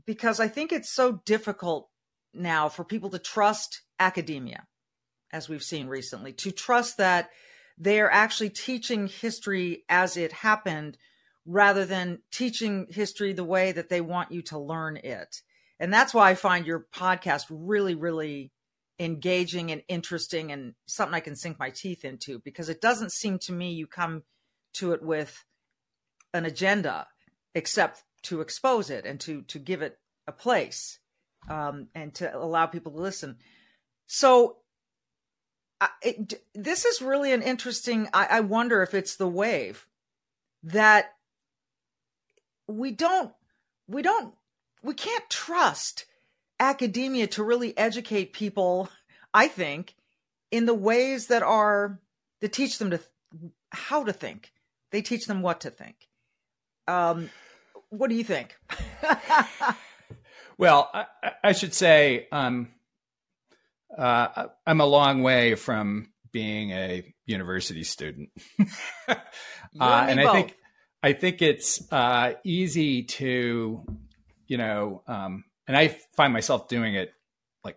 because 0.07 0.38
I 0.38 0.47
think 0.47 0.71
it's 0.71 0.95
so 0.95 1.21
difficult 1.25 1.88
now 2.33 2.68
for 2.68 2.85
people 2.85 3.11
to 3.11 3.18
trust 3.18 3.83
academia 3.99 4.68
as 5.33 5.49
we've 5.49 5.62
seen 5.62 5.88
recently, 5.88 6.33
to 6.35 6.51
trust 6.51 6.99
that 6.99 7.31
they 7.79 8.01
are 8.01 8.11
actually 8.11 8.51
teaching 8.51 9.07
history 9.07 9.85
as 9.88 10.16
it 10.16 10.33
happened 10.33 10.99
rather 11.47 11.85
than 11.85 12.21
teaching 12.31 12.87
history 12.90 13.33
the 13.33 13.45
way 13.45 13.73
that 13.73 13.88
they 13.88 14.01
want 14.01 14.31
you 14.31 14.42
to 14.42 14.59
learn 14.59 14.97
it. 14.97 15.42
And 15.81 15.92
that's 15.92 16.14
why 16.14 16.31
I 16.31 16.35
find 16.35 16.66
your 16.66 16.87
podcast 16.95 17.47
really, 17.51 17.95
really 17.95 18.53
engaging 18.99 19.73
and 19.73 19.83
interesting 19.88 20.53
and 20.53 20.75
something 20.87 21.14
I 21.14 21.21
can 21.21 21.35
sink 21.35 21.59
my 21.59 21.71
teeth 21.71 22.05
into 22.05 22.38
because 22.38 22.68
it 22.68 22.81
doesn't 22.81 23.12
seem 23.12 23.38
to 23.40 23.53
me 23.53 23.73
you 23.73 23.87
come 23.87 24.23
to 24.75 24.92
it 24.92 25.03
with 25.03 25.45
an 26.33 26.45
agenda 26.45 27.07
except 27.55 28.05
to 28.23 28.40
expose 28.40 28.90
it 28.90 29.05
and 29.05 29.18
to 29.21 29.42
to 29.42 29.59
give 29.59 29.83
it 29.83 29.99
a 30.27 30.33
place 30.33 31.01
um, 31.51 31.88
and 31.95 32.14
to 32.14 32.37
allow 32.37 32.66
people 32.66 32.92
to 32.92 32.99
listen. 32.99 33.37
So 34.07 34.59
it, 36.03 36.42
this 36.55 36.85
is 36.85 37.03
really 37.03 37.33
an 37.33 37.42
interesting. 37.42 38.09
I, 38.12 38.27
I 38.31 38.40
wonder 38.40 38.83
if 38.83 38.95
it's 38.95 39.16
the 39.16 39.29
wave 39.29 39.87
that 40.64 41.14
we 42.68 42.90
don't, 42.90 43.33
we 43.88 44.03
don't, 44.03 44.35
we 44.83 44.95
can't 44.95 45.29
trust 45.29 46.07
academia 46.61 47.27
to 47.29 47.42
really 47.42 47.77
educate 47.77 48.33
people. 48.33 48.88
I 49.35 49.49
think 49.49 49.95
in 50.51 50.66
the 50.66 50.75
ways 50.75 51.29
that 51.29 51.42
are 51.42 51.99
that 52.40 52.53
teach 52.53 52.79
them 52.79 52.90
to 52.90 53.01
how 53.71 54.05
to 54.05 54.12
think. 54.12 54.53
They 54.90 55.01
teach 55.01 55.27
them 55.27 55.40
what 55.40 55.62
to 55.62 55.71
think. 55.71 56.09
Um, 56.87 57.31
what 57.88 58.11
do 58.11 58.16
you 58.16 58.25
think? 58.25 58.57
well, 60.59 60.90
I, 60.92 61.07
I, 61.42 61.53
should 61.53 61.73
say 61.73 62.27
um, 62.31 62.68
uh, 63.96 64.46
I'm 64.66 64.81
a 64.81 64.87
long 64.87 65.22
way 65.22 65.55
from 65.55 66.12
being 66.33 66.70
a 66.70 67.05
university 67.26 67.85
student, 67.85 68.31
uh, 69.09 69.16
and 69.78 70.20
I 70.20 70.33
think 70.33 70.57
I 71.02 71.12
think 71.12 71.42
it's 71.42 71.90
uh, 71.92 72.35
easy 72.44 73.02
to, 73.05 73.85
you 74.46 74.57
know, 74.57 75.02
um, 75.07 75.44
and 75.66 75.76
I 75.76 75.88
find 76.16 76.33
myself 76.33 76.68
doing 76.68 76.94
it 76.94 77.12
like 77.64 77.76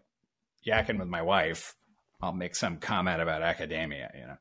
yakking 0.65 0.99
with 0.99 1.07
my 1.07 1.21
wife. 1.21 1.75
I'll 2.21 2.33
make 2.33 2.55
some 2.55 2.77
comment 2.77 3.21
about 3.21 3.41
academia, 3.41 4.11
you 4.15 4.27
know. 4.27 4.37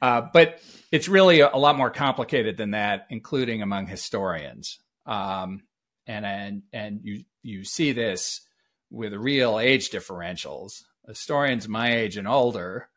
Uh, 0.00 0.28
but 0.32 0.60
it's 0.90 1.08
really 1.08 1.40
a, 1.40 1.50
a, 1.52 1.58
lot 1.58 1.76
more 1.76 1.90
complicated 1.90 2.56
than 2.56 2.72
that, 2.72 3.06
including 3.10 3.62
among 3.62 3.86
historians. 3.86 4.78
Um, 5.06 5.62
and 6.06 6.26
and 6.26 6.62
and 6.72 7.00
you 7.04 7.24
you 7.42 7.64
see 7.64 7.92
this 7.92 8.40
with 8.90 9.12
real 9.12 9.60
age 9.60 9.90
differentials 9.90 10.82
historians 11.06 11.68
my 11.68 11.96
age 11.96 12.16
and 12.16 12.28
older 12.28 12.88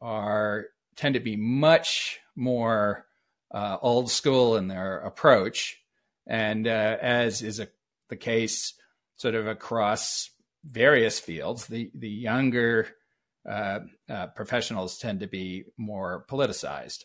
are 0.00 0.66
tend 0.96 1.14
to 1.14 1.20
be 1.20 1.36
much 1.36 2.20
more 2.34 3.06
uh, 3.52 3.76
old 3.80 4.10
school 4.10 4.56
in 4.56 4.68
their 4.68 4.98
approach, 4.98 5.78
and 6.26 6.66
uh, 6.66 6.96
as 7.00 7.42
is 7.42 7.60
a, 7.60 7.68
the 8.08 8.16
case 8.16 8.74
sort 9.16 9.34
of 9.34 9.46
across 9.46 10.30
various 10.64 11.18
fields, 11.20 11.66
the 11.66 11.90
the 11.94 12.08
younger 12.08 12.88
uh, 13.48 13.80
uh 14.08 14.26
professionals 14.28 14.98
tend 14.98 15.20
to 15.20 15.26
be 15.26 15.64
more 15.76 16.24
politicized, 16.28 17.04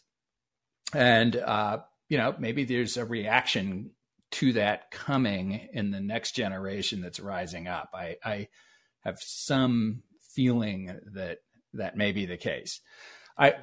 and 0.94 1.36
uh, 1.36 1.80
you 2.10 2.18
know 2.18 2.36
maybe 2.40 2.66
there's 2.66 2.98
a 2.98 3.06
reaction 3.06 3.92
to 4.32 4.54
that 4.54 4.92
coming 4.92 5.68
in 5.74 5.92
the 5.92 6.00
next 6.00 6.32
generation 6.36 7.02
that's 7.02 7.20
rising 7.20 7.68
up. 7.68 7.90
I, 7.94 8.16
I 8.24 8.48
have 9.02 9.20
some 9.20 10.04
feeling 10.34 11.00
that 11.13 11.39
that 11.74 11.96
may 11.96 12.12
be 12.12 12.26
the 12.26 12.38
case. 12.38 12.82
I 13.38 13.56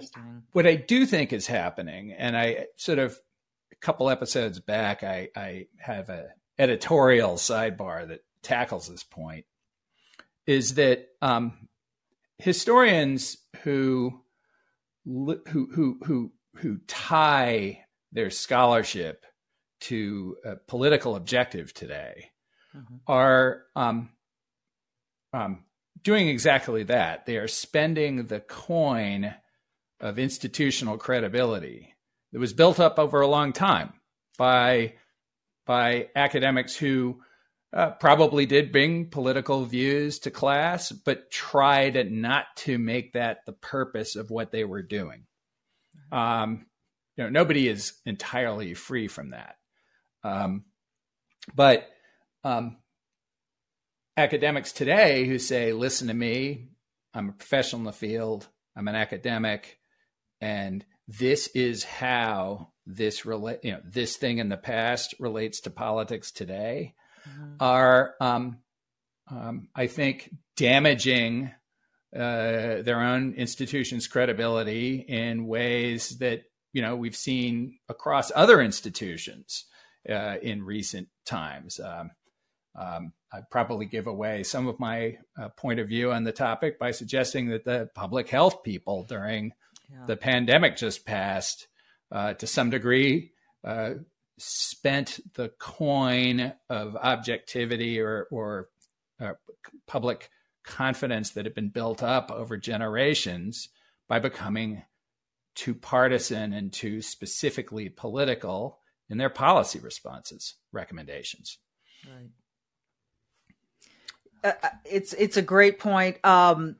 what 0.53 0.67
I 0.67 0.77
do 0.77 1.07
think 1.07 1.33
is 1.33 1.47
happening, 1.47 2.13
and 2.13 2.37
I 2.37 2.67
sort 2.77 2.99
of 2.99 3.19
a 3.73 3.77
couple 3.77 4.11
episodes 4.11 4.61
back, 4.61 5.03
I, 5.03 5.29
I 5.37 5.67
have 5.79 6.09
a 6.09 6.29
editorial 6.59 7.35
sidebar 7.35 8.09
that 8.09 8.21
tackles 8.43 8.89
this 8.89 9.05
point, 9.05 9.45
is 10.47 10.75
that 10.75 11.07
um, 11.23 11.69
historians 12.39 13.37
who 13.63 14.21
who 15.05 15.41
who 15.47 15.99
who 16.05 16.33
who 16.57 16.79
tie 16.87 17.85
their 18.13 18.31
scholarship 18.31 19.25
to 19.81 20.37
a 20.45 20.57
political 20.57 21.15
objective 21.15 21.73
today 21.73 22.31
mm-hmm. 22.75 22.97
are 23.07 23.63
um, 23.77 24.11
um, 25.33 25.65
doing 26.03 26.29
exactly 26.29 26.85
that. 26.85 27.27
They 27.27 27.37
are 27.37 27.49
spending 27.49 28.27
the 28.27 28.41
coin 28.41 29.35
of 30.01 30.19
institutional 30.19 30.99
credibility 30.99 31.95
that 32.33 32.39
was 32.39 32.53
built 32.53 32.79
up 32.79 32.99
over 32.99 33.21
a 33.21 33.27
long 33.27 33.53
time 33.53 33.93
by 34.37 34.95
by 35.67 36.09
academics 36.17 36.75
who 36.75 37.21
uh, 37.75 37.91
probably 37.91 38.47
did 38.47 38.73
bring 38.73 39.11
political 39.11 39.67
views 39.67 40.21
to 40.21 40.31
class, 40.31 40.91
but 40.91 41.31
tried 41.31 42.11
not 42.11 42.47
to 42.57 42.79
make 42.79 43.13
that 43.13 43.45
the 43.45 43.53
purpose 43.53 44.17
of 44.17 44.31
what 44.31 44.51
they 44.51 44.65
were 44.65 44.83
doing. 44.83 45.27
Um, 46.11 46.65
you 47.17 47.25
know, 47.25 47.31
nobody 47.31 47.69
is 47.69 47.93
entirely 48.07 48.73
free 48.73 49.09
from 49.09 49.31
that, 49.31 49.57
um, 50.25 50.65
but 51.55 51.87
um, 52.45 52.79
academics 54.19 54.73
today 54.73 55.27
who 55.27 55.39
say, 55.39 55.73
listen 55.73 56.09
to 56.09 56.15
me, 56.15 56.67
I'm 57.15 57.29
a 57.29 57.33
professional 57.33 57.81
in 57.81 57.85
the 57.85 57.93
field, 57.93 58.49
I'm 58.77 58.89
an 58.89 58.97
academic, 58.97 59.79
and 60.41 60.85
this 61.07 61.47
is 61.55 61.85
how 61.85 62.73
this 62.85 63.25
relate, 63.25 63.61
you 63.63 63.73
know, 63.73 63.81
this 63.85 64.17
thing 64.17 64.39
in 64.39 64.49
the 64.49 64.57
past 64.57 65.15
relates 65.21 65.61
to 65.61 65.71
politics 65.71 66.33
today, 66.33 66.95
mm-hmm. 67.29 67.55
are, 67.61 68.15
um, 68.21 68.59
um, 69.31 69.69
I 69.75 69.87
think, 69.87 70.35
damaging 70.57 71.53
uh, 72.15 72.83
their 72.83 73.01
own 73.01 73.35
institution's 73.35 74.09
credibility 74.09 74.97
in 74.97 75.47
ways 75.47 76.19
that 76.19 76.43
you 76.73 76.81
know 76.81 76.97
we've 76.97 77.17
seen 77.17 77.79
across 77.89 78.33
other 78.35 78.63
institutions 78.63 79.67
uh, 80.09 80.37
in 80.41 80.65
recent 80.65 81.09
times. 81.27 81.79
Um, 81.79 82.11
um, 82.79 83.13
I'd 83.33 83.51
probably 83.51 83.87
give 83.87 84.07
away 84.07 84.43
some 84.43 84.69
of 84.69 84.79
my 84.79 85.19
uh, 85.41 85.49
point 85.51 85.81
of 85.81 85.89
view 85.89 86.13
on 86.13 86.25
the 86.25 86.33
topic 86.33 86.79
by 86.79 86.93
suggesting 86.93 87.49
that 87.49 87.65
the 87.65 87.91
public 87.95 88.29
health 88.29 88.63
people 88.63 89.05
during 89.05 89.53
yeah. 89.91 90.07
the 90.07 90.17
pandemic 90.17 90.77
just 90.77 91.05
passed, 91.05 91.67
uh, 92.13 92.35
to 92.35 92.47
some 92.47 92.71
degree, 92.71 93.33
uh, 93.65 93.95
spent 94.39 95.21
the 95.35 95.51
coin 95.59 96.53
of 96.71 96.97
objectivity 96.97 98.01
or, 98.01 98.29
or 98.31 98.69
uh, 99.21 99.33
public 99.87 100.31
confidence 100.65 101.31
that 101.31 101.45
had 101.45 101.55
been 101.55 101.71
built 101.71 102.03
up 102.03 102.31
over 102.31 102.57
generations 102.57 103.69
by 104.09 104.19
becoming 104.19 104.83
too 105.55 105.75
partisan 105.75 106.53
and 106.53 106.73
too 106.73 107.03
specifically 107.03 107.89
political 107.89 108.79
in 109.11 109.19
their 109.19 109.31
policy 109.31 109.81
responses 109.81 110.55
recommendations. 110.73 111.59
Right. 112.07 112.31
Uh, 114.43 114.53
uh, 114.63 114.69
it's 114.85 115.13
it's 115.15 115.37
a 115.37 115.43
great 115.43 115.79
point. 115.79 116.25
Um, 116.25 116.77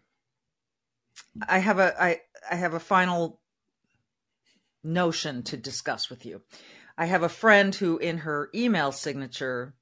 I 1.49 1.59
have 1.59 1.79
a 1.79 2.01
I 2.03 2.21
I 2.51 2.55
have 2.55 2.75
a 2.75 2.81
final 2.81 3.41
notion 4.85 5.43
to 5.45 5.57
discuss 5.57 6.09
with 6.09 6.25
you. 6.25 6.43
I 6.97 7.07
have 7.07 7.23
a 7.23 7.29
friend 7.29 7.75
who, 7.75 7.99
in 7.99 8.19
her 8.19 8.51
email 8.55 8.91
signature, 8.91 9.75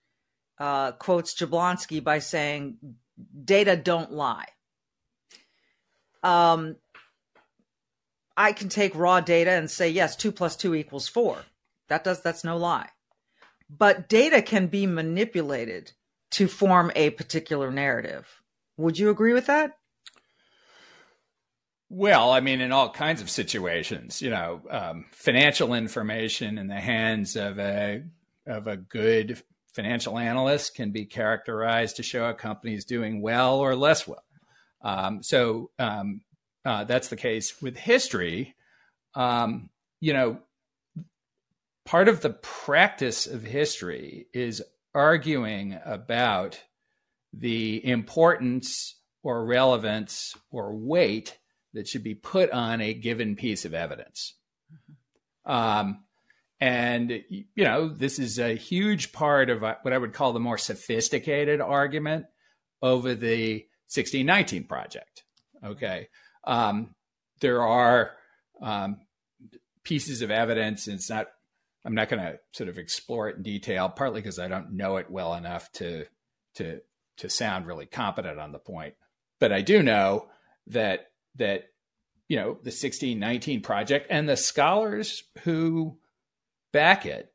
uh, 0.59 0.93
quotes 0.93 1.35
Jablonski 1.35 2.03
by 2.03 2.19
saying, 2.19 2.79
"Data 3.45 3.77
don't 3.77 4.13
lie." 4.13 4.47
Um, 6.23 6.77
I 8.37 8.53
can 8.53 8.69
take 8.69 8.95
raw 8.95 9.21
data 9.21 9.53
and 9.53 9.71
say, 9.71 9.89
yes, 9.89 10.15
two 10.17 10.31
plus 10.31 10.57
two 10.57 10.75
equals 10.75 11.09
four. 11.09 11.39
That 11.89 12.05
does 12.05 12.21
that's 12.21 12.45
no 12.45 12.57
lie. 12.57 12.91
But 13.71 14.09
data 14.09 14.43
can 14.43 14.67
be 14.67 14.87
manipulated 14.87 15.93
to 16.33 16.49
form 16.49 16.91
a 16.95 17.11
particular 17.11 17.71
narrative. 17.71 18.43
Would 18.77 18.99
you 18.99 19.11
agree 19.11 19.33
with 19.33 19.47
that? 19.47 19.73
Well, 21.89 22.33
I 22.33 22.41
mean, 22.41 22.61
in 22.61 22.73
all 22.73 22.91
kinds 22.91 23.23
of 23.23 23.31
situations, 23.31 24.21
you 24.21 24.31
know, 24.31 24.61
um, 24.69 25.07
financial 25.13 25.73
information 25.73 26.59
in 26.59 26.67
the 26.67 26.81
hands 26.81 27.37
of 27.37 27.59
a 27.59 28.03
of 28.47 28.67
a 28.67 28.77
good 28.77 29.41
financial 29.73 30.19
analyst 30.19 30.75
can 30.75 30.91
be 30.91 31.05
characterized 31.05 31.97
to 31.97 32.03
show 32.03 32.29
a 32.29 32.35
company 32.35 32.75
is 32.75 32.85
doing 32.85 33.21
well 33.21 33.59
or 33.59 33.77
less 33.77 34.07
well. 34.07 34.25
Um, 34.83 35.23
so 35.23 35.71
um, 35.79 36.23
uh, 36.65 36.85
that's 36.85 37.09
the 37.09 37.17
case 37.17 37.61
with 37.61 37.77
history. 37.77 38.55
Um, 39.15 39.71
you 40.01 40.13
know, 40.13 40.39
part 41.85 42.09
of 42.09 42.21
the 42.21 42.31
practice 42.31 43.27
of 43.27 43.43
history 43.43 44.27
is 44.33 44.63
arguing 44.97 45.79
about 45.85 46.59
the 47.33 47.87
importance 47.87 48.99
or 49.23 49.45
relevance 49.45 50.35
or 50.51 50.75
weight 50.75 51.39
that 51.75 51.87
should 51.87 52.03
be 52.03 52.15
put 52.15 52.51
on 52.51 52.81
a 52.81 52.95
given 52.95 53.37
piece 53.37 53.67
of 53.67 53.75
evidence. 53.75 54.35
Um, 55.45 56.05
and, 56.59 57.23
you 57.29 57.45
know, 57.57 57.89
this 57.89 58.19
is 58.19 58.39
a 58.39 58.57
huge 58.57 59.13
part 59.13 59.51
of 59.51 59.61
what 59.61 59.93
I 59.93 59.99
would 59.99 60.15
call 60.15 60.33
the 60.33 60.41
more 60.41 60.57
sophisticated 60.57 61.61
argument 61.61 62.25
over 62.81 63.15
the 63.15 63.67
1619 63.93 64.65
project. 64.65 65.25
Okay. 65.63 66.09
Um, 66.45 66.95
there 67.41 67.63
are 67.63 68.13
um, 68.63 69.01
pieces 69.85 70.23
of 70.23 70.31
evidence, 70.31 70.87
and 70.87 70.97
it's 70.97 71.11
not, 71.11 71.27
I'm 71.87 71.95
not 71.95 72.09
going 72.09 72.23
to 72.23 72.41
sort 72.53 72.69
of 72.69 72.79
explore 72.79 73.29
it 73.29 73.37
in 73.37 73.43
detail, 73.45 73.89
partly 73.89 74.21
because 74.21 74.41
I 74.41 74.49
don't 74.49 74.73
know 74.73 74.97
it 74.97 75.09
well 75.09 75.35
enough 75.35 75.71
to, 75.75 76.07
to, 76.57 76.81
to 77.19 77.31
sound 77.31 77.67
really 77.67 77.87
competent 77.87 78.41
on 78.41 78.51
the 78.51 78.59
point. 78.59 78.95
But 79.39 79.53
I 79.53 79.61
do 79.61 79.85
know 79.85 80.27
that, 80.67 81.13
that, 81.37 81.69
you 82.27 82.37
know, 82.37 82.55
the 82.55 82.73
1619 82.73 83.61
project 83.63 84.09
and 84.11 84.29
the 84.29 84.37
scholars 84.37 85.23
who 85.45 85.97
back 86.73 87.07
it 87.07 87.33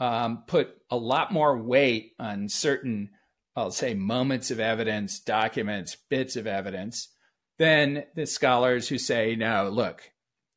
um, 0.00 0.42
put 0.48 0.76
a 0.90 0.96
lot 0.96 1.32
more 1.32 1.56
weight 1.56 2.14
on 2.18 2.48
certain, 2.48 3.10
I'll 3.54 3.70
say, 3.70 3.94
moments 3.94 4.50
of 4.50 4.58
evidence, 4.58 5.20
documents, 5.20 5.96
bits 6.10 6.34
of 6.34 6.48
evidence 6.48 7.10
than 7.58 8.04
the 8.16 8.26
scholars 8.26 8.88
who 8.88 8.98
say, 8.98 9.36
no, 9.36 9.68
look, 9.68 10.10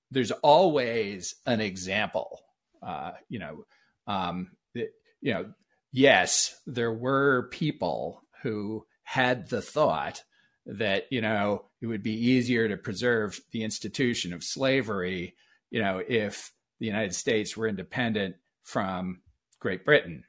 there's 0.09 0.31
always 0.31 1.35
an 1.45 1.61
example. 1.61 2.41
Uh, 2.85 3.11
you 3.29 3.39
know, 3.39 3.65
um, 4.07 4.51
you 4.73 5.33
know, 5.33 5.45
yes, 5.91 6.55
there 6.67 6.93
were 6.93 7.49
people 7.51 8.21
who 8.43 8.85
had 9.03 9.49
the 9.49 9.61
thought 9.61 10.23
that 10.67 11.05
you 11.11 11.21
know 11.21 11.65
it 11.81 11.87
would 11.87 12.03
be 12.03 12.29
easier 12.29 12.67
to 12.67 12.77
preserve 12.77 13.39
the 13.51 13.63
institution 13.63 14.33
of 14.33 14.43
slavery, 14.43 15.35
you 15.71 15.81
know, 15.81 16.01
if 16.07 16.51
the 16.79 16.85
United 16.85 17.15
States 17.15 17.55
were 17.55 17.67
independent 17.67 18.35
from 18.63 19.21
Great 19.59 19.85
Britain. 19.85 20.23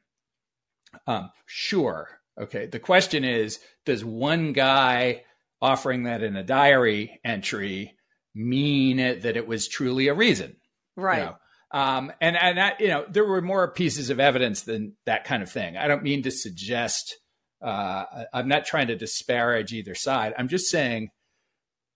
Um, 1.06 1.30
sure. 1.46 2.08
Okay. 2.40 2.66
The 2.66 2.78
question 2.78 3.24
is 3.24 3.60
Does 3.84 4.04
one 4.04 4.52
guy 4.52 5.24
offering 5.60 6.04
that 6.04 6.22
in 6.22 6.36
a 6.36 6.42
diary 6.42 7.20
entry 7.24 7.96
mean 8.34 8.98
that 8.98 9.36
it 9.36 9.46
was 9.46 9.68
truly 9.68 10.08
a 10.08 10.14
reason? 10.14 10.56
Right. 10.96 11.18
You 11.18 11.24
know? 11.24 11.36
Um, 11.76 12.10
and 12.22 12.36
and 12.36 12.58
I, 12.58 12.72
you 12.80 12.88
know 12.88 13.04
there 13.10 13.26
were 13.26 13.42
more 13.42 13.70
pieces 13.70 14.08
of 14.08 14.18
evidence 14.18 14.62
than 14.62 14.96
that 15.04 15.24
kind 15.24 15.42
of 15.42 15.50
thing. 15.50 15.76
I 15.76 15.88
don't 15.88 16.02
mean 16.02 16.22
to 16.22 16.30
suggest. 16.30 17.18
Uh, 17.62 18.04
I'm 18.32 18.48
not 18.48 18.64
trying 18.64 18.86
to 18.86 18.96
disparage 18.96 19.72
either 19.72 19.94
side. 19.94 20.32
I'm 20.38 20.48
just 20.48 20.70
saying 20.70 21.10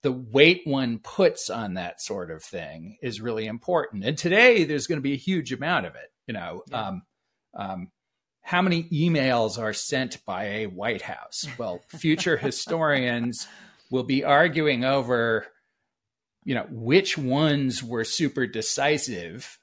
the 0.02 0.12
weight 0.12 0.62
one 0.64 0.98
puts 0.98 1.48
on 1.48 1.74
that 1.74 2.00
sort 2.00 2.30
of 2.30 2.42
thing 2.42 2.98
is 3.02 3.20
really 3.20 3.46
important. 3.46 4.04
And 4.04 4.18
today 4.18 4.64
there's 4.64 4.86
going 4.86 4.98
to 4.98 5.02
be 5.02 5.14
a 5.14 5.16
huge 5.16 5.52
amount 5.52 5.86
of 5.86 5.94
it. 5.94 6.10
You 6.26 6.34
know, 6.34 6.62
yeah. 6.70 6.88
um, 6.88 7.02
um, 7.54 7.88
how 8.42 8.60
many 8.60 8.84
emails 8.84 9.58
are 9.58 9.72
sent 9.72 10.24
by 10.26 10.44
a 10.44 10.66
White 10.66 11.02
House? 11.02 11.46
Well, 11.56 11.80
future 11.88 12.36
historians 12.38 13.46
will 13.90 14.04
be 14.04 14.24
arguing 14.24 14.84
over, 14.84 15.46
you 16.44 16.54
know, 16.54 16.66
which 16.70 17.16
ones 17.16 17.82
were 17.82 18.04
super 18.04 18.46
decisive. 18.46 19.58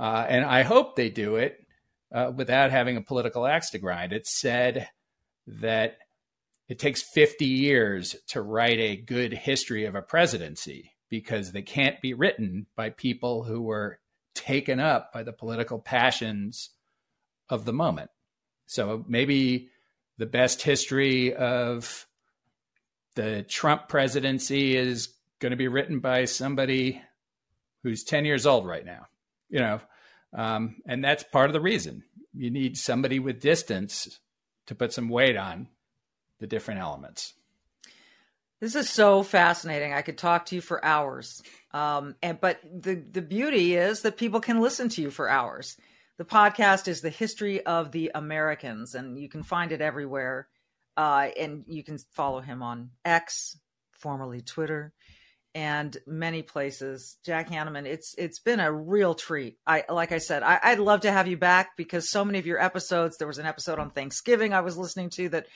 Uh, 0.00 0.24
and 0.26 0.46
I 0.46 0.62
hope 0.62 0.96
they 0.96 1.10
do 1.10 1.36
it 1.36 1.58
uh, 2.10 2.32
without 2.34 2.70
having 2.70 2.96
a 2.96 3.02
political 3.02 3.46
axe 3.46 3.68
to 3.70 3.78
grind. 3.78 4.14
It 4.14 4.26
said 4.26 4.88
that 5.46 5.98
it 6.68 6.78
takes 6.78 7.02
50 7.02 7.44
years 7.44 8.16
to 8.28 8.40
write 8.40 8.78
a 8.78 8.96
good 8.96 9.34
history 9.34 9.84
of 9.84 9.94
a 9.94 10.02
presidency 10.02 10.92
because 11.10 11.52
they 11.52 11.60
can't 11.60 12.00
be 12.00 12.14
written 12.14 12.66
by 12.76 12.90
people 12.90 13.44
who 13.44 13.60
were 13.60 13.98
taken 14.34 14.80
up 14.80 15.12
by 15.12 15.22
the 15.22 15.32
political 15.32 15.78
passions 15.78 16.70
of 17.50 17.66
the 17.66 17.72
moment. 17.72 18.10
So 18.66 19.04
maybe 19.06 19.68
the 20.16 20.26
best 20.26 20.62
history 20.62 21.34
of 21.34 22.06
the 23.16 23.42
Trump 23.42 23.88
presidency 23.88 24.76
is 24.76 25.08
going 25.40 25.50
to 25.50 25.56
be 25.56 25.68
written 25.68 25.98
by 25.98 26.24
somebody 26.24 27.02
who's 27.82 28.04
10 28.04 28.24
years 28.24 28.46
old 28.46 28.66
right 28.66 28.86
now, 28.86 29.06
you 29.50 29.60
know, 29.60 29.80
um, 30.32 30.76
and 30.86 31.04
that's 31.04 31.24
part 31.24 31.50
of 31.50 31.52
the 31.52 31.60
reason 31.60 32.04
you 32.32 32.50
need 32.50 32.76
somebody 32.76 33.18
with 33.18 33.40
distance 33.40 34.20
to 34.66 34.74
put 34.74 34.92
some 34.92 35.08
weight 35.08 35.36
on 35.36 35.68
the 36.38 36.46
different 36.46 36.80
elements. 36.80 37.34
This 38.60 38.74
is 38.74 38.90
so 38.90 39.22
fascinating. 39.22 39.94
I 39.94 40.02
could 40.02 40.18
talk 40.18 40.46
to 40.46 40.54
you 40.54 40.60
for 40.60 40.84
hours. 40.84 41.42
Um, 41.72 42.14
and 42.22 42.40
but 42.40 42.60
the 42.62 42.94
the 42.94 43.22
beauty 43.22 43.74
is 43.74 44.02
that 44.02 44.18
people 44.18 44.40
can 44.40 44.60
listen 44.60 44.88
to 44.90 45.02
you 45.02 45.10
for 45.10 45.28
hours. 45.28 45.76
The 46.18 46.24
podcast 46.26 46.86
is 46.86 47.00
the 47.00 47.10
history 47.10 47.64
of 47.64 47.92
the 47.92 48.10
Americans, 48.14 48.94
and 48.94 49.18
you 49.18 49.28
can 49.30 49.42
find 49.42 49.72
it 49.72 49.80
everywhere. 49.80 50.48
Uh, 50.96 51.28
and 51.38 51.64
you 51.66 51.82
can 51.82 51.96
follow 52.10 52.40
him 52.40 52.62
on 52.62 52.90
X, 53.06 53.58
formerly 53.92 54.42
Twitter, 54.42 54.92
and 55.54 55.96
many 56.06 56.42
places. 56.42 57.16
Jack 57.24 57.50
Hanneman, 57.50 57.86
it's 57.86 58.14
it's 58.16 58.38
been 58.38 58.60
a 58.60 58.72
real 58.72 59.14
treat. 59.14 59.58
I 59.66 59.84
like 59.88 60.12
I 60.12 60.18
said, 60.18 60.42
I, 60.42 60.74
would 60.74 60.84
love 60.84 61.00
to 61.00 61.12
have 61.12 61.26
you 61.26 61.36
back 61.36 61.76
because 61.76 62.10
so 62.10 62.24
many 62.24 62.38
of 62.38 62.46
your 62.46 62.62
episodes. 62.62 63.16
There 63.16 63.28
was 63.28 63.38
an 63.38 63.46
episode 63.46 63.78
on 63.78 63.90
Thanksgiving 63.90 64.54
I 64.54 64.60
was 64.60 64.76
listening 64.76 65.10
to 65.10 65.28
that 65.30 65.46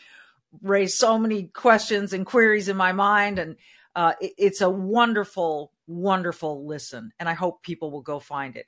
raised 0.63 0.97
so 0.97 1.19
many 1.19 1.45
questions 1.45 2.13
and 2.13 2.27
queries 2.27 2.69
in 2.69 2.77
my 2.77 2.93
mind. 2.93 3.39
And 3.39 3.57
uh, 3.95 4.15
it, 4.21 4.33
it's 4.39 4.61
a 4.61 4.71
wonderful, 4.71 5.73
wonderful 5.87 6.67
listen. 6.67 7.13
And 7.19 7.29
I 7.29 7.35
hope 7.35 7.63
people 7.63 7.91
will 7.91 8.03
go 8.03 8.19
find 8.19 8.57
it. 8.57 8.67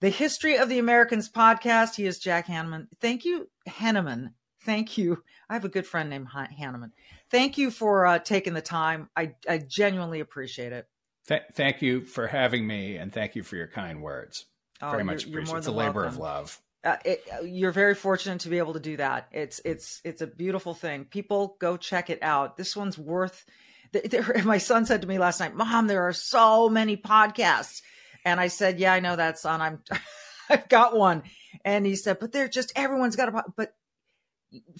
The 0.00 0.10
History 0.10 0.58
of 0.58 0.68
the 0.68 0.78
Americans 0.78 1.30
podcast. 1.30 1.94
He 1.94 2.06
is 2.06 2.18
Jack 2.18 2.46
Hanneman. 2.46 2.88
Thank 3.00 3.24
you, 3.24 3.48
Henneman. 3.68 4.32
Thank 4.66 4.98
you. 4.98 5.22
I 5.48 5.54
have 5.54 5.64
a 5.64 5.70
good 5.70 5.86
friend 5.86 6.10
named 6.10 6.28
Hanneman. 6.28 6.90
Thank 7.30 7.56
you 7.56 7.70
for 7.70 8.06
uh, 8.06 8.18
taking 8.18 8.52
the 8.52 8.60
time. 8.60 9.08
I, 9.16 9.34
I 9.48 9.58
genuinely 9.58 10.20
appreciate 10.20 10.72
it. 10.72 10.86
Th- 11.28 11.42
thank 11.54 11.82
you 11.82 12.04
for 12.04 12.26
having 12.26 12.66
me, 12.66 12.96
and 12.96 13.12
thank 13.12 13.34
you 13.34 13.42
for 13.42 13.56
your 13.56 13.68
kind 13.68 14.02
words. 14.02 14.44
Oh, 14.82 14.90
Very 14.90 15.04
much 15.04 15.24
appreciate 15.24 15.54
it. 15.54 15.58
It's 15.58 15.66
a 15.66 15.72
labor 15.72 16.02
welcome. 16.02 16.14
of 16.14 16.18
love 16.18 16.60
uh, 16.86 16.96
it, 17.04 17.28
you're 17.44 17.72
very 17.72 17.96
fortunate 17.96 18.40
to 18.40 18.48
be 18.48 18.58
able 18.58 18.74
to 18.74 18.80
do 18.80 18.96
that. 18.96 19.26
It's 19.32 19.60
it's 19.64 20.00
it's 20.04 20.22
a 20.22 20.26
beautiful 20.26 20.72
thing. 20.72 21.04
People 21.04 21.56
go 21.60 21.76
check 21.76 22.10
it 22.10 22.22
out. 22.22 22.56
This 22.56 22.76
one's 22.76 22.96
worth. 22.96 23.44
There, 23.92 24.24
my 24.44 24.58
son 24.58 24.86
said 24.86 25.02
to 25.02 25.08
me 25.08 25.18
last 25.18 25.40
night, 25.40 25.56
"Mom, 25.56 25.88
there 25.88 26.06
are 26.06 26.12
so 26.12 26.68
many 26.68 26.96
podcasts," 26.96 27.82
and 28.24 28.38
I 28.38 28.46
said, 28.46 28.78
"Yeah, 28.78 28.92
I 28.92 29.00
know 29.00 29.16
that, 29.16 29.38
son. 29.38 29.60
I'm 29.60 29.82
I've 30.48 30.68
got 30.68 30.96
one." 30.96 31.24
And 31.64 31.84
he 31.84 31.96
said, 31.96 32.20
"But 32.20 32.30
they're 32.30 32.48
just 32.48 32.72
everyone's 32.76 33.16
got 33.16 33.34
a 33.34 33.44
but." 33.56 33.74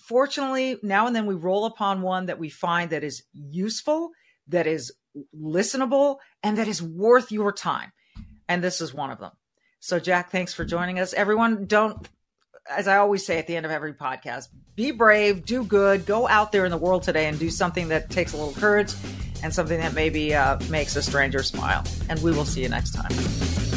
Fortunately, 0.03 0.79
now 0.83 1.07
and 1.07 1.15
then 1.15 1.27
we 1.27 1.35
roll 1.35 1.65
upon 1.67 2.03
one 2.03 2.27
that 2.27 2.39
we 2.39 2.49
find 2.49 2.91
that 2.91 3.05
is 3.05 3.23
useful, 3.33 4.11
that 4.49 4.67
is 4.67 4.93
listenable, 5.35 6.19
and 6.43 6.59
that 6.59 6.69
is 6.69 6.83
worth 6.83 7.33
your 7.33 7.53
time. 7.53 7.93
And 8.49 8.63
this 8.63 8.81
is 8.81 8.95
one 8.95 9.11
of 9.11 9.19
them. 9.19 9.33
So, 9.81 9.99
Jack, 9.99 10.31
thanks 10.31 10.53
for 10.53 10.65
joining 10.65 10.99
us. 10.99 11.13
Everyone, 11.15 11.67
don't, 11.67 12.09
as 12.69 12.89
I 12.89 12.97
always 12.97 13.25
say 13.25 13.39
at 13.39 13.47
the 13.47 13.57
end 13.57 13.67
of 13.67 13.73
every 13.73 13.95
podcast, 13.95 14.49
be 14.75 14.91
brave, 14.91 15.45
do 15.45 15.65
good, 15.65 16.07
go 16.07 16.29
out 16.29 16.53
there 16.53 16.65
in 16.65 16.71
the 16.71 16.77
world 16.77 17.03
today 17.03 17.27
and 17.27 17.39
do 17.39 17.51
something 17.51 17.89
that 17.89 18.11
takes 18.11 18.33
a 18.33 18.37
little 18.37 18.55
courage 18.55 18.93
and 19.43 19.55
something 19.55 19.79
that 19.79 19.95
maybe 19.95 20.35
uh, 20.35 20.59
makes 20.71 20.97
a 20.97 21.03
stranger 21.03 21.43
smile. 21.43 21.85
And 22.09 22.23
we 22.23 22.33
will 22.33 22.45
see 22.45 22.63
you 22.63 22.69
next 22.69 22.93
time. 22.93 23.76